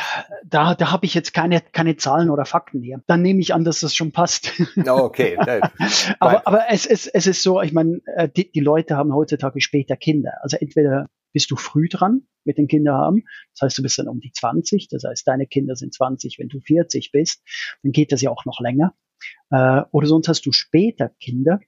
da, 0.44 0.74
da 0.74 0.92
habe 0.92 1.06
ich 1.06 1.14
jetzt 1.14 1.36
keine, 1.36 1.62
keine 1.62 1.98
Zahlen 1.98 2.32
oder 2.32 2.46
Fakten 2.46 2.82
hier. 2.82 3.04
Dann 3.06 3.22
nehme 3.22 3.40
ich 3.40 3.54
an, 3.54 3.64
dass 3.64 3.82
das 3.82 3.94
schon 3.94 4.12
passt. 4.12 4.54
Okay. 4.88 5.38
aber 6.20 6.48
aber 6.48 6.64
es, 6.70 6.88
es, 6.88 7.06
es 7.06 7.28
ist 7.28 7.44
so, 7.44 7.62
ich 7.62 7.74
meine, 7.74 8.02
äh, 8.16 8.28
die, 8.28 8.52
die 8.52 8.60
Leute 8.60 8.98
haben 8.98 9.14
heutzutage 9.14 9.62
später 9.62 9.98
Kinder. 9.98 10.34
Also 10.42 10.58
entweder 10.58 11.10
bist 11.34 11.52
du 11.52 11.56
früh 11.56 11.88
dran 11.90 12.28
mit 12.44 12.58
den 12.58 12.68
Kindern 12.68 12.96
haben. 12.96 13.24
Das 13.54 13.66
heißt, 13.66 13.78
du 13.78 13.84
bist 13.84 13.98
dann 14.00 14.08
um 14.08 14.20
die 14.20 14.32
20. 14.32 14.88
Das 14.90 15.04
heißt, 15.04 15.28
deine 15.28 15.48
Kinder 15.48 15.76
sind 15.76 15.94
20, 15.94 16.40
wenn 16.40 16.48
du 16.48 16.60
40 16.60 17.12
bist. 17.12 17.44
Dann 17.84 17.92
geht 17.92 18.12
das 18.12 18.22
ja 18.22 18.32
auch 18.32 18.46
noch 18.46 18.60
länger. 18.60 18.96
Äh, 19.50 19.82
oder 19.92 20.08
sonst 20.08 20.28
hast 20.28 20.46
du 20.46 20.52
später 20.52 21.10
Kinder, 21.20 21.60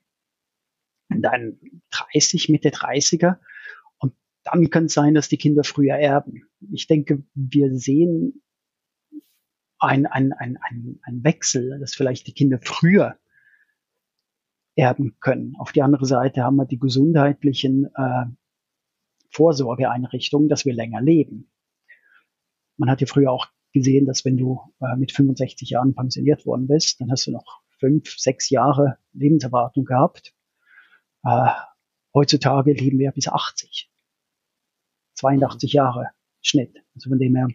in 1.10 1.22
deinen 1.22 1.82
30, 1.90 2.48
Mitte 2.48 2.70
30er 2.70 3.38
dann 4.44 4.70
kann 4.70 4.86
es 4.86 4.94
sein, 4.94 5.14
dass 5.14 5.28
die 5.28 5.36
Kinder 5.36 5.64
früher 5.64 5.96
erben. 5.96 6.48
Ich 6.72 6.86
denke, 6.86 7.22
wir 7.34 7.76
sehen 7.76 8.42
ein, 9.78 10.06
ein, 10.06 10.32
ein, 10.32 10.58
ein, 10.62 11.00
ein 11.02 11.24
Wechsel, 11.24 11.78
dass 11.80 11.94
vielleicht 11.94 12.26
die 12.26 12.34
Kinder 12.34 12.58
früher 12.62 13.18
erben 14.76 15.16
können. 15.20 15.54
Auf 15.58 15.72
die 15.72 15.82
andere 15.82 16.06
Seite 16.06 16.42
haben 16.42 16.56
wir 16.56 16.66
die 16.66 16.78
gesundheitlichen 16.78 17.86
äh, 17.94 18.24
Vorsorgeeinrichtungen, 19.30 20.48
dass 20.48 20.64
wir 20.64 20.74
länger 20.74 21.00
leben. 21.00 21.50
Man 22.76 22.90
hat 22.90 23.00
ja 23.00 23.06
früher 23.06 23.30
auch 23.30 23.46
gesehen, 23.72 24.06
dass 24.06 24.24
wenn 24.24 24.36
du 24.36 24.60
äh, 24.80 24.96
mit 24.96 25.12
65 25.12 25.70
Jahren 25.70 25.94
pensioniert 25.94 26.46
worden 26.46 26.66
bist, 26.66 27.00
dann 27.00 27.10
hast 27.10 27.26
du 27.26 27.32
noch 27.32 27.62
fünf, 27.78 28.18
sechs 28.18 28.50
Jahre 28.50 28.98
Lebenserwartung 29.12 29.84
gehabt. 29.84 30.34
Äh, 31.24 31.50
heutzutage 32.14 32.72
leben 32.72 32.98
wir 32.98 33.12
bis 33.12 33.28
80. 33.28 33.90
82 35.14 35.72
Jahre 35.72 36.10
Schnitt. 36.40 36.76
Also 36.94 37.10
von 37.10 37.18
dem 37.18 37.36
her 37.36 37.48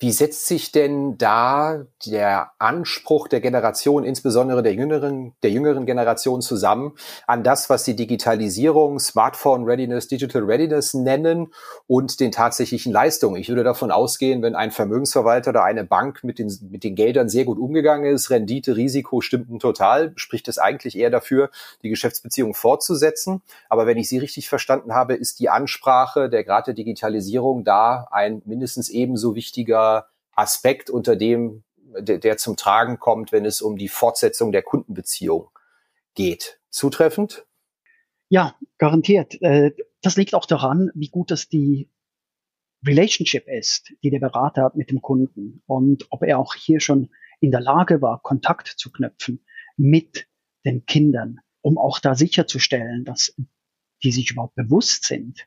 wie 0.00 0.12
setzt 0.12 0.46
sich 0.46 0.72
denn 0.72 1.16
da 1.18 1.86
der 2.04 2.50
Anspruch 2.58 3.28
der 3.28 3.40
Generation, 3.40 4.04
insbesondere 4.04 4.62
der 4.62 4.74
jüngeren, 4.74 5.34
der 5.42 5.50
jüngeren 5.50 5.86
Generation 5.86 6.42
zusammen, 6.42 6.94
an 7.28 7.44
das, 7.44 7.70
was 7.70 7.84
die 7.84 7.94
Digitalisierung, 7.94 8.98
Smartphone 8.98 9.64
Readiness, 9.64 10.08
Digital 10.08 10.42
Readiness 10.42 10.94
nennen 10.94 11.52
und 11.86 12.18
den 12.18 12.32
tatsächlichen 12.32 12.92
Leistungen? 12.92 13.36
Ich 13.36 13.48
würde 13.48 13.62
davon 13.62 13.92
ausgehen, 13.92 14.42
wenn 14.42 14.56
ein 14.56 14.72
Vermögensverwalter 14.72 15.50
oder 15.50 15.64
eine 15.64 15.84
Bank 15.84 16.24
mit 16.24 16.40
den, 16.40 16.52
mit 16.70 16.82
den 16.82 16.96
Geldern 16.96 17.28
sehr 17.28 17.44
gut 17.44 17.58
umgegangen 17.58 18.12
ist, 18.12 18.30
Rendite, 18.30 18.76
Risiko 18.76 19.20
stimmten 19.20 19.60
total, 19.60 20.12
spricht 20.16 20.48
es 20.48 20.58
eigentlich 20.58 20.98
eher 20.98 21.10
dafür, 21.10 21.50
die 21.82 21.88
Geschäftsbeziehung 21.88 22.54
fortzusetzen. 22.54 23.42
Aber 23.68 23.86
wenn 23.86 23.96
ich 23.96 24.08
Sie 24.08 24.18
richtig 24.18 24.48
verstanden 24.48 24.92
habe, 24.92 25.14
ist 25.14 25.38
die 25.38 25.50
Ansprache 25.50 26.28
der 26.28 26.42
Grad 26.42 26.66
der 26.66 26.74
Digitalisierung 26.74 27.62
da 27.62 28.08
ein 28.10 28.42
mindestens 28.44 28.90
ebenso 28.90 29.36
wichtiger 29.36 29.93
Aspekt, 30.36 30.90
unter 30.90 31.16
dem 31.16 31.64
der, 32.00 32.18
der 32.18 32.36
zum 32.36 32.56
Tragen 32.56 32.98
kommt, 32.98 33.32
wenn 33.32 33.44
es 33.44 33.62
um 33.62 33.76
die 33.76 33.88
Fortsetzung 33.88 34.52
der 34.52 34.62
Kundenbeziehung 34.62 35.50
geht. 36.14 36.60
Zutreffend? 36.70 37.46
Ja, 38.28 38.56
garantiert. 38.78 39.40
Äh, 39.42 39.72
das 40.02 40.16
liegt 40.16 40.34
auch 40.34 40.46
daran, 40.46 40.90
wie 40.94 41.08
gut 41.08 41.30
das 41.30 41.48
die 41.48 41.88
Relationship 42.86 43.46
ist, 43.48 43.92
die 44.02 44.10
der 44.10 44.18
Berater 44.18 44.64
hat 44.64 44.76
mit 44.76 44.90
dem 44.90 45.00
Kunden 45.00 45.62
und 45.66 46.06
ob 46.10 46.22
er 46.22 46.38
auch 46.38 46.54
hier 46.54 46.80
schon 46.80 47.10
in 47.40 47.50
der 47.50 47.60
Lage 47.60 48.02
war, 48.02 48.20
Kontakt 48.22 48.68
zu 48.68 48.90
knüpfen 48.90 49.44
mit 49.76 50.26
den 50.66 50.84
Kindern, 50.84 51.40
um 51.62 51.78
auch 51.78 51.98
da 51.98 52.14
sicherzustellen, 52.14 53.04
dass 53.04 53.34
die 54.02 54.12
sich 54.12 54.30
überhaupt 54.30 54.54
bewusst 54.54 55.04
sind, 55.04 55.46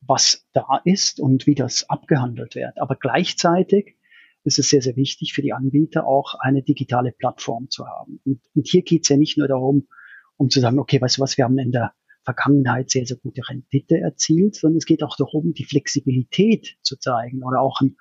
was 0.00 0.46
da 0.52 0.80
ist 0.84 1.20
und 1.20 1.46
wie 1.46 1.54
das 1.54 1.88
abgehandelt 1.90 2.54
wird. 2.54 2.80
Aber 2.80 2.96
gleichzeitig 2.96 3.96
ist 4.44 4.58
es 4.58 4.68
sehr, 4.68 4.82
sehr 4.82 4.96
wichtig 4.96 5.32
für 5.32 5.42
die 5.42 5.52
Anbieter 5.52 6.06
auch 6.06 6.34
eine 6.40 6.62
digitale 6.62 7.12
Plattform 7.12 7.68
zu 7.68 7.86
haben. 7.86 8.20
Und, 8.24 8.40
und 8.54 8.68
hier 8.68 8.82
geht 8.82 9.02
es 9.02 9.08
ja 9.08 9.16
nicht 9.16 9.38
nur 9.38 9.48
darum, 9.48 9.88
um 10.36 10.48
zu 10.48 10.60
sagen, 10.60 10.78
okay, 10.78 11.00
weißt 11.00 11.18
du 11.18 11.22
was, 11.22 11.36
wir 11.36 11.44
haben 11.44 11.58
in 11.58 11.72
der 11.72 11.92
Vergangenheit 12.24 12.90
sehr, 12.90 13.06
sehr 13.06 13.16
gute 13.16 13.42
Rendite 13.48 13.98
erzielt, 13.98 14.54
sondern 14.54 14.78
es 14.78 14.86
geht 14.86 15.02
auch 15.02 15.16
darum, 15.16 15.52
die 15.52 15.64
Flexibilität 15.64 16.76
zu 16.82 16.96
zeigen 16.96 17.42
oder 17.42 17.60
auch 17.60 17.80
einem 17.80 17.96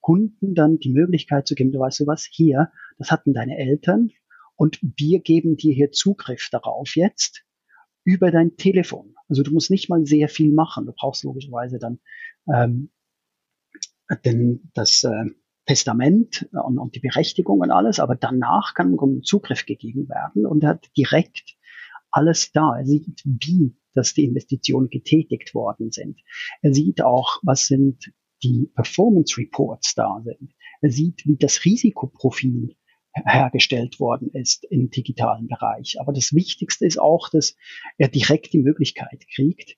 Kunden 0.00 0.54
dann 0.54 0.78
die 0.78 0.92
Möglichkeit 0.92 1.46
zu 1.46 1.54
geben, 1.54 1.72
du 1.72 1.78
weißt 1.78 2.00
du 2.00 2.06
was, 2.06 2.28
hier, 2.30 2.70
das 2.98 3.10
hatten 3.10 3.32
deine 3.32 3.56
Eltern 3.56 4.10
und 4.56 4.78
wir 4.82 5.20
geben 5.20 5.56
dir 5.56 5.72
hier 5.72 5.92
Zugriff 5.92 6.48
darauf 6.50 6.94
jetzt 6.94 7.44
über 8.04 8.30
dein 8.30 8.56
Telefon. 8.56 9.14
Also 9.28 9.42
du 9.42 9.52
musst 9.52 9.70
nicht 9.70 9.88
mal 9.88 10.04
sehr 10.04 10.28
viel 10.28 10.52
machen. 10.52 10.84
Du 10.84 10.92
brauchst 10.92 11.24
logischerweise 11.24 11.78
dann 11.78 12.00
ähm, 12.52 12.90
denn 14.24 14.70
das 14.74 15.04
äh, 15.04 15.24
Testament 15.66 16.48
und, 16.52 16.78
und 16.78 16.94
die 16.94 17.00
Berechtigung 17.00 17.60
und 17.60 17.70
alles, 17.70 18.00
aber 18.00 18.16
danach 18.16 18.74
kann 18.74 18.92
ihm 18.92 19.22
Zugriff 19.22 19.66
gegeben 19.66 20.08
werden 20.08 20.46
und 20.46 20.62
er 20.62 20.70
hat 20.70 20.90
direkt 20.96 21.56
alles 22.10 22.52
da. 22.52 22.76
Er 22.78 22.86
sieht, 22.86 23.22
wie 23.24 23.74
dass 23.94 24.12
die 24.12 24.24
Investitionen 24.24 24.90
getätigt 24.90 25.54
worden 25.54 25.90
sind. 25.90 26.20
Er 26.62 26.74
sieht 26.74 27.02
auch, 27.02 27.38
was 27.42 27.66
sind 27.66 28.12
die 28.42 28.70
Performance 28.74 29.40
Reports 29.40 29.94
da 29.94 30.20
sind. 30.24 30.52
Er 30.82 30.90
sieht, 30.90 31.24
wie 31.24 31.36
das 31.36 31.64
Risikoprofil 31.64 32.76
hergestellt 33.24 34.00
worden 34.00 34.30
ist 34.32 34.64
im 34.64 34.90
digitalen 34.90 35.46
Bereich. 35.46 35.96
Aber 36.00 36.12
das 36.12 36.34
Wichtigste 36.34 36.84
ist 36.84 36.98
auch, 36.98 37.28
dass 37.30 37.56
er 37.96 38.08
direkt 38.08 38.52
die 38.52 38.58
Möglichkeit 38.58 39.24
kriegt, 39.32 39.76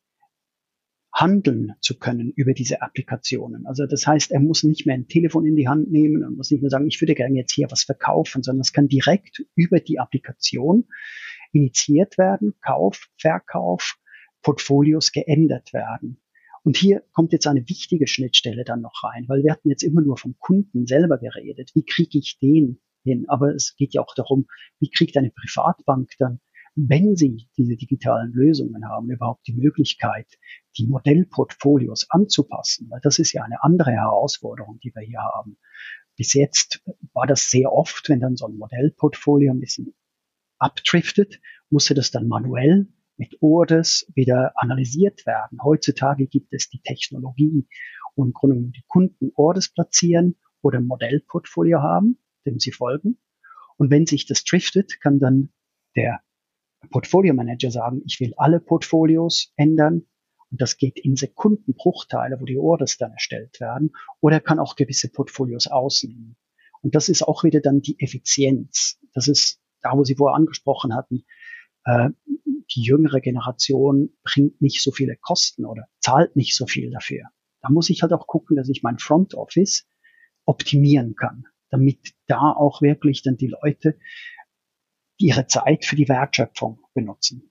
handeln 1.16 1.72
zu 1.80 1.98
können 1.98 2.30
über 2.36 2.52
diese 2.52 2.82
Applikationen. 2.82 3.66
Also 3.66 3.86
das 3.86 4.06
heißt, 4.06 4.32
er 4.32 4.40
muss 4.40 4.64
nicht 4.64 4.84
mehr 4.84 4.94
ein 4.94 5.08
Telefon 5.08 5.46
in 5.46 5.56
die 5.56 5.66
Hand 5.66 5.90
nehmen 5.90 6.22
und 6.22 6.36
muss 6.36 6.50
nicht 6.50 6.60
mehr 6.60 6.68
sagen, 6.68 6.86
ich 6.86 7.00
würde 7.00 7.14
gerne 7.14 7.36
jetzt 7.36 7.52
hier 7.52 7.70
was 7.70 7.84
verkaufen, 7.84 8.42
sondern 8.42 8.60
es 8.60 8.74
kann 8.74 8.86
direkt 8.86 9.42
über 9.54 9.80
die 9.80 9.98
Applikation 9.98 10.86
initiiert 11.52 12.18
werden, 12.18 12.54
Kauf, 12.60 13.08
Verkauf, 13.16 13.96
Portfolios 14.42 15.10
geändert 15.10 15.72
werden. 15.72 16.20
Und 16.64 16.76
hier 16.76 17.02
kommt 17.12 17.32
jetzt 17.32 17.46
eine 17.46 17.66
wichtige 17.66 18.06
Schnittstelle 18.06 18.64
dann 18.64 18.82
noch 18.82 19.02
rein, 19.02 19.24
weil 19.26 19.42
wir 19.42 19.52
hatten 19.52 19.70
jetzt 19.70 19.84
immer 19.84 20.02
nur 20.02 20.18
vom 20.18 20.36
Kunden 20.38 20.86
selber 20.86 21.16
geredet. 21.16 21.70
Wie 21.74 21.84
kriege 21.84 22.18
ich 22.18 22.38
den 22.38 22.78
hin? 23.04 23.24
Aber 23.28 23.54
es 23.54 23.74
geht 23.76 23.94
ja 23.94 24.02
auch 24.02 24.14
darum, 24.14 24.48
wie 24.80 24.90
kriegt 24.90 25.16
eine 25.16 25.30
Privatbank 25.30 26.10
dann 26.18 26.40
wenn 26.76 27.16
Sie 27.16 27.48
diese 27.56 27.76
digitalen 27.76 28.32
Lösungen 28.32 28.86
haben, 28.88 29.10
überhaupt 29.10 29.46
die 29.46 29.54
Möglichkeit, 29.54 30.26
die 30.76 30.86
Modellportfolios 30.86 32.10
anzupassen. 32.10 32.88
Weil 32.90 33.00
das 33.02 33.18
ist 33.18 33.32
ja 33.32 33.42
eine 33.42 33.62
andere 33.62 33.92
Herausforderung, 33.92 34.78
die 34.80 34.92
wir 34.94 35.02
hier 35.02 35.20
haben. 35.20 35.56
Bis 36.16 36.34
jetzt 36.34 36.82
war 37.14 37.26
das 37.26 37.50
sehr 37.50 37.72
oft, 37.72 38.08
wenn 38.08 38.20
dann 38.20 38.36
so 38.36 38.46
ein 38.46 38.56
Modellportfolio 38.58 39.52
ein 39.52 39.60
bisschen 39.60 39.94
abdriftet, 40.58 41.40
musste 41.70 41.94
das 41.94 42.10
dann 42.10 42.28
manuell 42.28 42.88
mit 43.16 43.36
Orders 43.40 44.06
wieder 44.14 44.52
analysiert 44.56 45.24
werden. 45.24 45.58
Heutzutage 45.62 46.26
gibt 46.26 46.52
es 46.52 46.68
die 46.68 46.80
Technologie 46.82 47.66
und 48.14 48.28
im 48.28 48.32
Grunde 48.32 48.70
die 48.70 48.84
Kunden 48.86 49.30
Orders 49.34 49.70
platzieren 49.70 50.36
oder 50.60 50.78
ein 50.78 50.86
Modellportfolio 50.86 51.80
haben, 51.80 52.18
dem 52.44 52.58
sie 52.58 52.72
folgen. 52.72 53.18
Und 53.78 53.90
wenn 53.90 54.06
sich 54.06 54.26
das 54.26 54.44
driftet, 54.44 55.00
kann 55.00 55.18
dann 55.18 55.50
der 55.96 56.20
Portfolio 56.86 57.34
Manager 57.34 57.70
sagen, 57.70 58.02
ich 58.06 58.20
will 58.20 58.34
alle 58.36 58.60
Portfolios 58.60 59.52
ändern. 59.56 60.06
Und 60.50 60.60
das 60.60 60.76
geht 60.76 60.98
in 60.98 61.16
Sekundenbruchteile, 61.16 62.40
wo 62.40 62.44
die 62.44 62.58
Orders 62.58 62.98
dann 62.98 63.12
erstellt 63.12 63.60
werden. 63.60 63.92
Oder 64.20 64.36
er 64.36 64.40
kann 64.40 64.58
auch 64.58 64.76
gewisse 64.76 65.10
Portfolios 65.10 65.66
ausnehmen. 65.66 66.36
Und 66.82 66.94
das 66.94 67.08
ist 67.08 67.22
auch 67.22 67.42
wieder 67.42 67.60
dann 67.60 67.80
die 67.80 67.98
Effizienz. 67.98 68.98
Das 69.12 69.28
ist 69.28 69.60
da, 69.82 69.92
wo 69.96 70.04
Sie 70.04 70.14
vorher 70.14 70.36
angesprochen 70.36 70.94
hatten. 70.94 71.24
Äh, 71.84 72.10
die 72.74 72.82
jüngere 72.82 73.20
Generation 73.20 74.10
bringt 74.22 74.60
nicht 74.60 74.82
so 74.82 74.90
viele 74.90 75.16
Kosten 75.16 75.64
oder 75.64 75.88
zahlt 76.00 76.36
nicht 76.36 76.56
so 76.56 76.66
viel 76.66 76.90
dafür. 76.90 77.24
Da 77.62 77.70
muss 77.70 77.90
ich 77.90 78.02
halt 78.02 78.12
auch 78.12 78.26
gucken, 78.26 78.56
dass 78.56 78.68
ich 78.68 78.82
mein 78.82 78.98
Front 78.98 79.34
Office 79.34 79.86
optimieren 80.44 81.14
kann, 81.14 81.44
damit 81.70 82.14
da 82.26 82.52
auch 82.52 82.82
wirklich 82.82 83.22
dann 83.22 83.36
die 83.36 83.48
Leute 83.62 83.98
ihre 85.18 85.46
Zeit 85.46 85.84
für 85.84 85.96
die 85.96 86.08
Wertschöpfung 86.08 86.80
benutzen. 86.94 87.50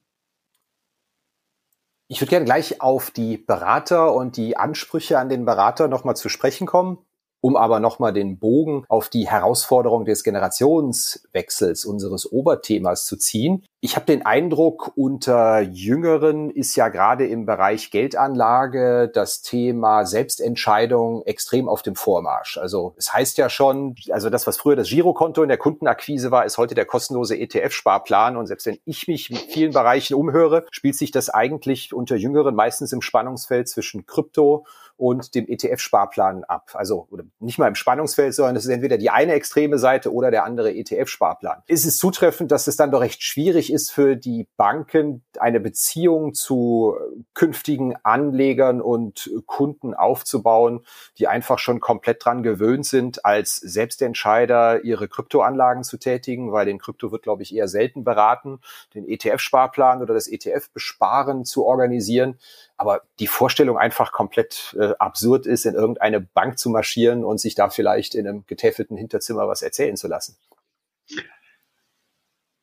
Ich 2.08 2.20
würde 2.20 2.30
gerne 2.30 2.44
gleich 2.44 2.80
auf 2.80 3.10
die 3.10 3.36
Berater 3.36 4.14
und 4.14 4.36
die 4.36 4.56
Ansprüche 4.56 5.18
an 5.18 5.28
den 5.28 5.44
Berater 5.44 5.88
nochmal 5.88 6.16
zu 6.16 6.28
sprechen 6.28 6.66
kommen. 6.66 6.98
Um 7.42 7.54
aber 7.54 7.80
nochmal 7.80 8.12
den 8.12 8.38
Bogen 8.38 8.84
auf 8.88 9.08
die 9.08 9.28
Herausforderung 9.28 10.04
des 10.04 10.24
Generationswechsels 10.24 11.84
unseres 11.84 12.30
Oberthemas 12.32 13.04
zu 13.04 13.16
ziehen. 13.16 13.64
Ich 13.86 13.94
habe 13.94 14.04
den 14.04 14.26
Eindruck, 14.26 14.90
unter 14.96 15.60
Jüngeren 15.60 16.50
ist 16.50 16.74
ja 16.74 16.88
gerade 16.88 17.24
im 17.24 17.46
Bereich 17.46 17.92
Geldanlage 17.92 19.08
das 19.14 19.42
Thema 19.42 20.04
Selbstentscheidung 20.04 21.22
extrem 21.24 21.68
auf 21.68 21.82
dem 21.82 21.94
Vormarsch. 21.94 22.58
Also 22.58 22.94
es 22.96 23.12
heißt 23.12 23.38
ja 23.38 23.48
schon, 23.48 23.94
also 24.10 24.28
das, 24.28 24.44
was 24.48 24.56
früher 24.56 24.74
das 24.74 24.88
Girokonto 24.88 25.40
in 25.40 25.48
der 25.48 25.56
Kundenakquise 25.56 26.32
war, 26.32 26.44
ist 26.44 26.58
heute 26.58 26.74
der 26.74 26.84
kostenlose 26.84 27.36
ETF-Sparplan. 27.36 28.36
Und 28.36 28.48
selbst 28.48 28.66
wenn 28.66 28.80
ich 28.86 29.06
mich 29.06 29.30
in 29.30 29.36
vielen 29.36 29.72
Bereichen 29.72 30.14
umhöre, 30.14 30.66
spielt 30.72 30.96
sich 30.96 31.12
das 31.12 31.30
eigentlich 31.30 31.94
unter 31.94 32.16
Jüngeren 32.16 32.56
meistens 32.56 32.92
im 32.92 33.02
Spannungsfeld 33.02 33.68
zwischen 33.68 34.04
Krypto 34.04 34.66
und 34.96 35.34
dem 35.34 35.46
ETF-Sparplan 35.46 36.44
ab. 36.44 36.70
Also 36.74 37.08
nicht 37.38 37.58
mal 37.58 37.68
im 37.68 37.74
Spannungsfeld, 37.74 38.34
sondern 38.34 38.56
es 38.56 38.64
ist 38.64 38.70
entweder 38.70 38.98
die 38.98 39.10
eine 39.10 39.32
extreme 39.34 39.78
Seite 39.78 40.12
oder 40.12 40.30
der 40.30 40.44
andere 40.44 40.72
ETF-Sparplan. 40.72 41.62
Ist 41.66 41.86
es 41.86 41.98
zutreffend, 41.98 42.50
dass 42.50 42.66
es 42.66 42.76
dann 42.76 42.90
doch 42.90 43.00
recht 43.00 43.22
schwierig 43.22 43.72
für 43.90 44.16
die 44.16 44.48
Banken, 44.56 45.24
eine 45.38 45.60
Beziehung 45.60 46.34
zu 46.34 46.96
künftigen 47.34 47.96
Anlegern 48.02 48.80
und 48.80 49.30
Kunden 49.46 49.94
aufzubauen, 49.94 50.84
die 51.18 51.28
einfach 51.28 51.58
schon 51.58 51.80
komplett 51.80 52.24
dran 52.24 52.42
gewöhnt 52.42 52.86
sind, 52.86 53.24
als 53.24 53.56
Selbstentscheider 53.56 54.84
ihre 54.84 55.08
Kryptoanlagen 55.08 55.84
zu 55.84 55.98
tätigen, 55.98 56.52
weil 56.52 56.66
den 56.66 56.78
Krypto 56.78 57.12
wird, 57.12 57.22
glaube 57.22 57.42
ich, 57.42 57.54
eher 57.54 57.68
selten 57.68 58.04
beraten, 58.04 58.60
den 58.94 59.06
ETF-Sparplan 59.06 60.02
oder 60.02 60.14
das 60.14 60.28
ETF-Besparen 60.28 61.44
zu 61.44 61.64
organisieren. 61.64 62.38
Aber 62.76 63.02
die 63.18 63.26
Vorstellung 63.26 63.78
einfach 63.78 64.12
komplett 64.12 64.76
äh, 64.78 64.94
absurd 64.98 65.46
ist, 65.46 65.66
in 65.66 65.74
irgendeine 65.74 66.20
Bank 66.20 66.58
zu 66.58 66.70
marschieren 66.70 67.24
und 67.24 67.38
sich 67.38 67.54
da 67.54 67.70
vielleicht 67.70 68.14
in 68.14 68.26
einem 68.26 68.44
getäfelten 68.46 68.96
Hinterzimmer 68.96 69.48
was 69.48 69.62
erzählen 69.62 69.96
zu 69.96 70.08
lassen. 70.08 70.36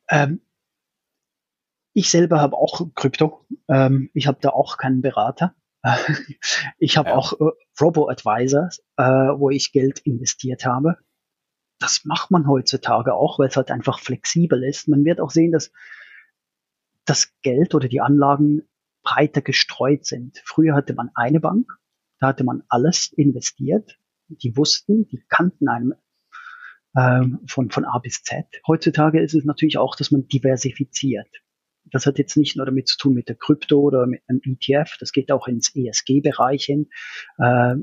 Ähm, 0.08 0.40
ich 1.94 2.10
selber 2.10 2.40
habe 2.40 2.56
auch 2.56 2.82
Krypto. 2.94 3.46
Ähm, 3.68 4.10
ich 4.12 4.26
habe 4.26 4.38
da 4.40 4.50
auch 4.50 4.76
keinen 4.76 5.00
Berater. 5.00 5.54
ich 6.78 6.96
habe 6.96 7.10
ja. 7.10 7.16
auch 7.16 7.32
äh, 7.34 7.52
Robo-Advisors, 7.80 8.82
äh, 8.96 9.02
wo 9.02 9.50
ich 9.50 9.72
Geld 9.72 10.00
investiert 10.00 10.66
habe. 10.66 10.98
Das 11.78 12.04
macht 12.04 12.30
man 12.30 12.48
heutzutage 12.48 13.14
auch, 13.14 13.38
weil 13.38 13.48
es 13.48 13.56
halt 13.56 13.70
einfach 13.70 14.00
flexibel 14.00 14.62
ist. 14.64 14.88
Man 14.88 15.04
wird 15.04 15.20
auch 15.20 15.30
sehen, 15.30 15.52
dass 15.52 15.72
das 17.04 17.32
Geld 17.42 17.74
oder 17.74 17.88
die 17.88 18.00
Anlagen 18.00 18.62
breiter 19.02 19.42
gestreut 19.42 20.06
sind. 20.06 20.42
Früher 20.44 20.74
hatte 20.74 20.94
man 20.94 21.10
eine 21.14 21.40
Bank, 21.40 21.70
da 22.18 22.28
hatte 22.28 22.44
man 22.44 22.62
alles 22.68 23.12
investiert. 23.12 23.98
Die 24.28 24.56
wussten, 24.56 25.06
die 25.08 25.22
kannten 25.28 25.68
einem 25.68 25.94
ähm, 26.96 27.40
von, 27.46 27.70
von 27.70 27.84
A 27.84 27.98
bis 27.98 28.22
Z. 28.22 28.46
Heutzutage 28.66 29.20
ist 29.20 29.34
es 29.34 29.44
natürlich 29.44 29.76
auch, 29.76 29.96
dass 29.96 30.10
man 30.10 30.26
diversifiziert. 30.28 31.28
Das 31.94 32.06
hat 32.06 32.18
jetzt 32.18 32.36
nicht 32.36 32.56
nur 32.56 32.66
damit 32.66 32.88
zu 32.88 32.98
tun 32.98 33.14
mit 33.14 33.28
der 33.28 33.36
Krypto 33.36 33.78
oder 33.78 34.08
mit 34.08 34.22
einem 34.26 34.40
ETF, 34.44 34.96
das 34.98 35.12
geht 35.12 35.30
auch 35.30 35.46
ins 35.46 35.74
ESG-Bereich 35.76 36.64
hin, 36.64 36.88
äh, 37.38 37.76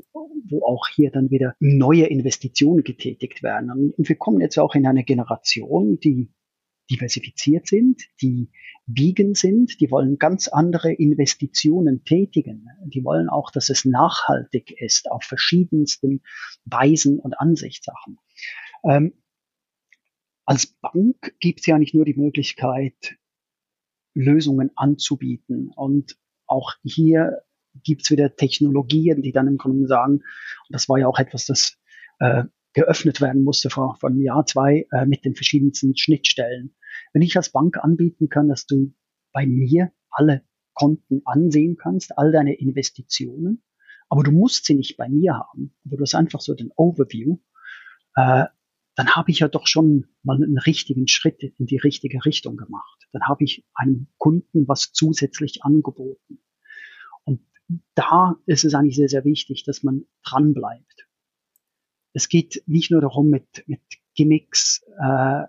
wo 0.49 0.65
auch 0.65 0.89
hier 0.93 1.11
dann 1.11 1.31
wieder 1.31 1.55
neue 1.61 2.07
Investitionen 2.07 2.83
getätigt 2.83 3.41
werden. 3.41 3.71
Und 3.71 4.09
wir 4.09 4.17
kommen 4.17 4.41
jetzt 4.41 4.59
auch 4.59 4.75
in 4.75 4.85
eine 4.85 5.05
Generation, 5.05 5.97
die 5.97 6.29
diversifiziert 6.89 7.67
sind, 7.67 8.01
die 8.21 8.51
vegan 8.85 9.33
sind, 9.33 9.79
die 9.79 9.89
wollen 9.91 10.17
ganz 10.17 10.49
andere 10.49 10.91
Investitionen 10.91 12.03
tätigen. 12.03 12.67
Die 12.87 13.05
wollen 13.05 13.29
auch, 13.29 13.49
dass 13.49 13.69
es 13.69 13.85
nachhaltig 13.85 14.71
ist 14.81 15.09
auf 15.09 15.23
verschiedensten 15.23 16.21
Weisen 16.65 17.17
und 17.17 17.39
Ansichtssachen. 17.39 18.17
Ähm, 18.83 19.13
als 20.45 20.67
Bank 20.67 21.33
gibt 21.39 21.61
es 21.61 21.65
ja 21.67 21.77
nicht 21.77 21.95
nur 21.95 22.03
die 22.03 22.15
Möglichkeit, 22.15 23.15
Lösungen 24.13 24.71
anzubieten. 24.75 25.71
Und 25.75 26.17
auch 26.47 26.73
hier 26.83 27.41
gibt 27.83 28.03
es 28.03 28.11
wieder 28.11 28.35
Technologien, 28.35 29.21
die 29.21 29.31
dann 29.31 29.47
im 29.47 29.57
Grunde 29.57 29.87
sagen, 29.87 30.15
und 30.15 30.23
das 30.69 30.89
war 30.89 30.97
ja 30.97 31.07
auch 31.07 31.19
etwas, 31.19 31.45
das 31.45 31.77
äh, 32.19 32.43
geöffnet 32.73 33.21
werden 33.21 33.43
musste 33.43 33.69
vor, 33.69 33.95
vor 33.99 34.09
einem 34.09 34.21
Jahr, 34.21 34.45
zwei, 34.45 34.87
äh, 34.91 35.05
mit 35.05 35.25
den 35.25 35.35
verschiedensten 35.35 35.95
Schnittstellen. 35.97 36.75
Wenn 37.13 37.21
ich 37.21 37.35
als 37.35 37.51
Bank 37.51 37.77
anbieten 37.77 38.29
kann, 38.29 38.47
dass 38.47 38.65
du 38.65 38.93
bei 39.33 39.45
mir 39.45 39.91
alle 40.09 40.43
Konten 40.73 41.21
ansehen 41.25 41.77
kannst, 41.77 42.17
all 42.17 42.31
deine 42.31 42.55
Investitionen, 42.55 43.63
aber 44.09 44.23
du 44.23 44.31
musst 44.31 44.65
sie 44.65 44.73
nicht 44.73 44.97
bei 44.97 45.07
mir 45.07 45.35
haben, 45.35 45.73
aber 45.85 45.97
du 45.97 46.01
hast 46.01 46.15
einfach 46.15 46.41
so 46.41 46.53
den 46.53 46.71
Overview, 46.75 47.39
äh, 48.15 48.45
dann 48.95 49.15
habe 49.15 49.31
ich 49.31 49.39
ja 49.39 49.47
doch 49.47 49.67
schon 49.67 50.07
mal 50.23 50.35
einen 50.35 50.57
richtigen 50.57 51.07
Schritt 51.07 51.41
in 51.43 51.65
die 51.65 51.77
richtige 51.77 52.23
Richtung 52.25 52.57
gemacht. 52.57 53.00
Dann 53.11 53.23
habe 53.23 53.43
ich 53.43 53.65
einem 53.73 54.07
Kunden 54.17 54.67
was 54.67 54.93
zusätzlich 54.93 55.63
angeboten. 55.63 56.39
Und 57.23 57.41
da 57.95 58.35
ist 58.45 58.65
es 58.65 58.73
eigentlich 58.73 58.95
sehr, 58.95 59.09
sehr 59.09 59.25
wichtig, 59.25 59.63
dass 59.63 59.83
man 59.83 60.05
dran 60.23 60.53
bleibt. 60.53 61.07
Es 62.13 62.29
geht 62.29 62.63
nicht 62.67 62.91
nur 62.91 63.01
darum, 63.01 63.29
mit, 63.29 63.63
mit 63.67 63.81
Gimmicks 64.15 64.83
äh, 65.01 65.43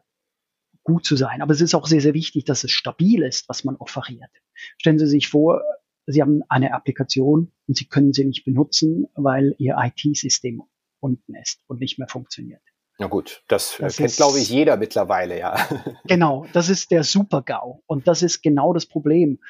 gut 0.85 1.05
zu 1.05 1.17
sein. 1.17 1.43
Aber 1.43 1.53
es 1.53 1.61
ist 1.61 1.75
auch 1.75 1.87
sehr, 1.87 2.01
sehr 2.01 2.15
wichtig, 2.15 2.45
dass 2.45 2.65
es 2.65 2.71
stabil 2.71 3.23
ist, 3.23 3.49
was 3.49 3.65
man 3.65 3.77
offeriert. 3.77 4.31
Stellen 4.79 4.99
Sie 4.99 5.07
sich 5.07 5.29
vor, 5.29 5.63
Sie 6.07 6.21
haben 6.21 6.43
eine 6.49 6.75
Applikation 6.75 7.53
und 7.67 7.77
Sie 7.77 7.87
können 7.87 8.13
sie 8.13 8.25
nicht 8.25 8.45
benutzen, 8.45 9.07
weil 9.15 9.55
Ihr 9.59 9.77
IT-System 9.79 10.63
unten 11.01 11.35
ist 11.37 11.63
und 11.67 11.81
nicht 11.81 11.99
mehr 11.99 12.09
funktioniert. 12.09 12.63
Na 13.03 13.09
gut, 13.09 13.43
das, 13.49 13.81
äh, 13.81 13.83
das 13.83 13.97
kennt, 13.97 14.11
ist, 14.11 14.17
glaube 14.17 14.39
ich, 14.39 14.49
jeder 14.49 14.77
mittlerweile, 14.77 15.37
ja. 15.37 15.57
Genau, 16.05 16.47
das 16.53 16.69
ist 16.69 16.93
der 16.93 17.03
Super-GAU. 17.03 17.83
Und 17.87 18.07
das 18.07 18.23
ist 18.23 18.43
genau 18.43 18.73
das 18.73 18.87
Problem, 18.87 19.41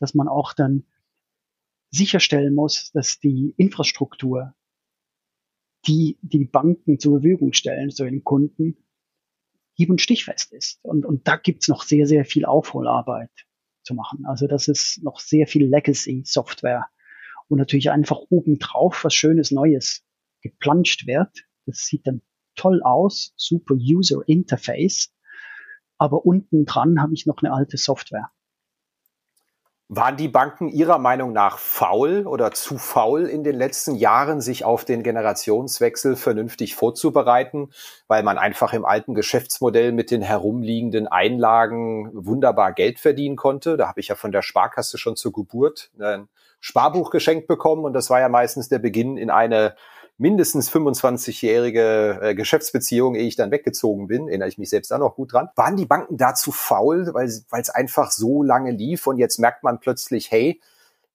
dass 0.00 0.14
man 0.14 0.26
auch 0.26 0.54
dann 0.54 0.84
sicherstellen 1.90 2.54
muss, 2.54 2.92
dass 2.92 3.20
die 3.20 3.52
Infrastruktur, 3.58 4.54
die 5.86 6.18
die 6.22 6.46
Banken 6.46 6.98
zur 6.98 7.20
Verfügung 7.20 7.52
stellen, 7.52 7.90
so 7.90 8.04
den 8.04 8.24
Kunden, 8.24 8.78
hieb- 9.74 9.90
und 9.90 10.00
stichfest 10.00 10.54
ist. 10.54 10.78
Und, 10.82 11.04
und 11.04 11.28
da 11.28 11.36
gibt's 11.36 11.68
noch 11.68 11.82
sehr, 11.82 12.06
sehr 12.06 12.24
viel 12.24 12.46
Aufholarbeit 12.46 13.30
zu 13.82 13.94
machen. 13.94 14.24
Also 14.24 14.46
das 14.46 14.66
ist 14.66 15.02
noch 15.02 15.20
sehr 15.20 15.46
viel 15.46 15.66
Legacy-Software. 15.66 16.86
Und 17.48 17.58
natürlich 17.58 17.90
einfach 17.90 18.16
obendrauf 18.30 19.04
was 19.04 19.12
Schönes 19.12 19.50
Neues 19.50 20.06
geplanscht 20.40 21.06
wird. 21.06 21.44
Das 21.66 21.80
sieht 21.80 22.06
dann 22.06 22.22
toll 22.56 22.82
aus, 22.82 23.32
super 23.36 23.74
User 23.74 24.20
Interface. 24.26 25.12
Aber 25.98 26.24
unten 26.26 26.64
dran 26.64 27.00
habe 27.00 27.14
ich 27.14 27.26
noch 27.26 27.38
eine 27.42 27.52
alte 27.52 27.76
Software. 27.76 28.30
Waren 29.88 30.16
die 30.16 30.28
Banken 30.28 30.68
Ihrer 30.68 30.98
Meinung 30.98 31.34
nach 31.34 31.58
faul 31.58 32.26
oder 32.26 32.52
zu 32.52 32.78
faul 32.78 33.26
in 33.26 33.44
den 33.44 33.54
letzten 33.54 33.94
Jahren, 33.94 34.40
sich 34.40 34.64
auf 34.64 34.86
den 34.86 35.02
Generationswechsel 35.02 36.16
vernünftig 36.16 36.74
vorzubereiten, 36.74 37.68
weil 38.08 38.22
man 38.22 38.38
einfach 38.38 38.72
im 38.72 38.86
alten 38.86 39.14
Geschäftsmodell 39.14 39.92
mit 39.92 40.10
den 40.10 40.22
herumliegenden 40.22 41.06
Einlagen 41.06 42.10
wunderbar 42.14 42.72
Geld 42.72 42.98
verdienen 42.98 43.36
konnte? 43.36 43.76
Da 43.76 43.86
habe 43.86 44.00
ich 44.00 44.08
ja 44.08 44.14
von 44.14 44.32
der 44.32 44.40
Sparkasse 44.40 44.96
schon 44.96 45.16
zur 45.16 45.32
Geburt 45.32 45.90
ein 46.00 46.28
Sparbuch 46.60 47.10
geschenkt 47.10 47.46
bekommen 47.46 47.84
und 47.84 47.92
das 47.92 48.08
war 48.08 48.20
ja 48.20 48.30
meistens 48.30 48.70
der 48.70 48.78
Beginn 48.78 49.18
in 49.18 49.28
eine 49.28 49.76
mindestens 50.16 50.70
25-jährige 50.70 52.18
äh, 52.22 52.34
Geschäftsbeziehung, 52.34 53.14
ehe 53.14 53.26
ich 53.26 53.36
dann 53.36 53.50
weggezogen 53.50 54.06
bin, 54.06 54.28
erinnere 54.28 54.48
ich 54.48 54.58
mich 54.58 54.70
selbst 54.70 54.90
da 54.90 54.98
noch 54.98 55.16
gut 55.16 55.32
dran. 55.32 55.48
Waren 55.56 55.76
die 55.76 55.86
Banken 55.86 56.16
dazu 56.16 56.52
faul, 56.52 57.12
weil 57.12 57.26
es 57.26 57.70
einfach 57.70 58.10
so 58.10 58.42
lange 58.42 58.70
lief 58.70 59.06
und 59.06 59.18
jetzt 59.18 59.38
merkt 59.38 59.62
man 59.62 59.80
plötzlich, 59.80 60.30
hey, 60.30 60.60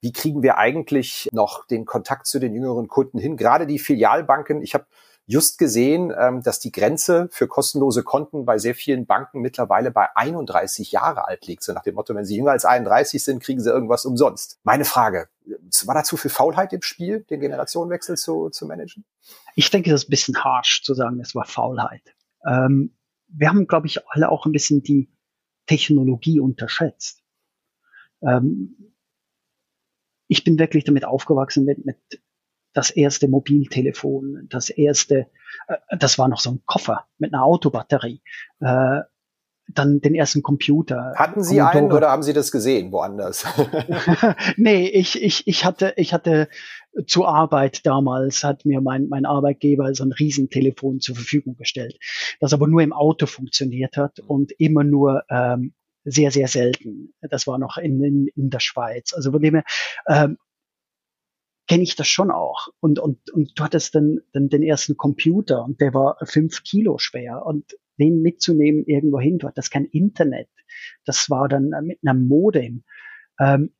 wie 0.01 0.13
kriegen 0.13 0.43
wir 0.43 0.57
eigentlich 0.57 1.27
noch 1.31 1.65
den 1.65 1.85
Kontakt 1.85 2.25
zu 2.25 2.39
den 2.39 2.53
jüngeren 2.53 2.87
Kunden 2.87 3.19
hin? 3.19 3.37
Gerade 3.37 3.67
die 3.67 3.79
Filialbanken, 3.79 4.61
ich 4.61 4.73
habe 4.73 4.85
just 5.29 5.59
gesehen, 5.59 6.11
ähm, 6.17 6.41
dass 6.41 6.59
die 6.59 6.71
Grenze 6.71 7.29
für 7.31 7.47
kostenlose 7.47 8.03
Konten 8.03 8.45
bei 8.45 8.57
sehr 8.57 8.73
vielen 8.73 9.05
Banken 9.05 9.41
mittlerweile 9.41 9.91
bei 9.91 10.07
31 10.15 10.91
Jahre 10.91 11.27
alt 11.27 11.45
liegt. 11.45 11.61
So 11.61 11.71
nach 11.71 11.83
dem 11.83 11.93
Motto, 11.93 12.15
wenn 12.15 12.25
sie 12.25 12.35
jünger 12.35 12.51
als 12.51 12.65
31 12.65 13.23
sind, 13.23 13.43
kriegen 13.43 13.61
sie 13.61 13.69
irgendwas 13.69 14.05
umsonst. 14.05 14.59
Meine 14.63 14.85
Frage, 14.85 15.29
war 15.85 15.93
da 15.93 16.03
zu 16.03 16.17
viel 16.17 16.31
Faulheit 16.31 16.73
im 16.73 16.81
Spiel, 16.81 17.25
den 17.29 17.41
Generationenwechsel 17.41 18.17
zu, 18.17 18.49
zu 18.49 18.65
managen? 18.65 19.05
Ich 19.53 19.69
denke, 19.69 19.91
das 19.91 20.01
ist 20.01 20.07
ein 20.07 20.11
bisschen 20.11 20.43
harsh 20.43 20.81
zu 20.83 20.95
sagen, 20.95 21.19
es 21.19 21.35
war 21.35 21.45
Faulheit. 21.45 22.15
Ähm, 22.43 22.95
wir 23.27 23.49
haben, 23.49 23.67
glaube 23.67 23.85
ich, 23.85 24.07
alle 24.07 24.29
auch 24.29 24.47
ein 24.47 24.51
bisschen 24.51 24.81
die 24.81 25.11
Technologie 25.67 26.39
unterschätzt. 26.39 27.21
Ähm, 28.23 28.95
ich 30.27 30.43
bin 30.43 30.57
wirklich 30.57 30.85
damit 30.85 31.05
aufgewachsen 31.05 31.65
mit, 31.65 31.85
mit 31.85 31.97
das 32.73 32.89
erste 32.89 33.27
Mobiltelefon, 33.27 34.47
das 34.49 34.69
erste, 34.69 35.27
äh, 35.67 35.97
das 35.97 36.17
war 36.17 36.27
noch 36.27 36.39
so 36.39 36.51
ein 36.51 36.61
Koffer 36.65 37.05
mit 37.17 37.33
einer 37.33 37.43
Autobatterie. 37.43 38.21
Äh, 38.59 39.01
dann 39.71 40.01
den 40.01 40.15
ersten 40.15 40.41
Computer. 40.41 41.13
Hatten 41.15 41.43
Sie 41.43 41.57
Commodore. 41.57 41.77
einen 41.77 41.91
oder 41.91 42.09
haben 42.09 42.23
Sie 42.23 42.33
das 42.33 42.51
gesehen 42.51 42.91
woanders? 42.91 43.45
nee, 44.57 44.87
ich, 44.87 45.21
ich, 45.21 45.47
ich 45.47 45.63
hatte, 45.63 45.93
ich 45.95 46.13
hatte 46.13 46.47
zur 47.05 47.27
Arbeit 47.27 47.85
damals 47.85 48.43
hat 48.43 48.65
mir 48.65 48.81
mein, 48.81 49.07
mein 49.09 49.25
Arbeitgeber 49.25 49.93
so 49.93 50.03
ein 50.03 50.11
Riesentelefon 50.11 50.99
zur 50.99 51.15
Verfügung 51.15 51.55
gestellt, 51.55 51.99
das 52.39 52.53
aber 52.53 52.67
nur 52.67 52.81
im 52.81 52.93
Auto 52.93 53.25
funktioniert 53.27 53.95
hat 53.95 54.19
und 54.19 54.51
immer 54.57 54.83
nur 54.83 55.23
ähm, 55.29 55.73
sehr, 56.03 56.31
sehr 56.31 56.47
selten. 56.47 57.13
Das 57.21 57.45
war 57.45 57.59
noch 57.59 57.77
in, 57.77 58.03
in, 58.03 58.27
in 58.35 58.49
der 58.49 58.59
Schweiz. 58.59 59.13
Also 59.13 59.31
von 59.31 59.41
dem 59.41 59.55
her, 59.55 59.63
ähm, 60.07 60.37
kenne 61.69 61.83
ich 61.83 61.95
das 61.95 62.07
schon 62.07 62.31
auch. 62.31 62.69
Und, 62.79 62.97
und, 62.97 63.29
und 63.29 63.57
du 63.57 63.63
hattest 63.63 63.93
dann, 63.93 64.21
dann 64.33 64.49
den 64.49 64.63
ersten 64.63 64.97
Computer 64.97 65.63
und 65.63 65.79
der 65.79 65.93
war 65.93 66.17
fünf 66.23 66.63
Kilo 66.63 66.97
schwer 66.97 67.45
und 67.45 67.77
den 67.99 68.23
mitzunehmen 68.23 68.85
irgendwo 68.85 69.19
hin, 69.19 69.37
du 69.37 69.47
hattest 69.47 69.69
kein 69.69 69.85
Internet. 69.85 70.49
Das 71.05 71.29
war 71.29 71.47
dann 71.47 71.69
mit 71.83 71.99
einem 72.03 72.27
Modem. 72.27 72.83
Ähm, 73.39 73.71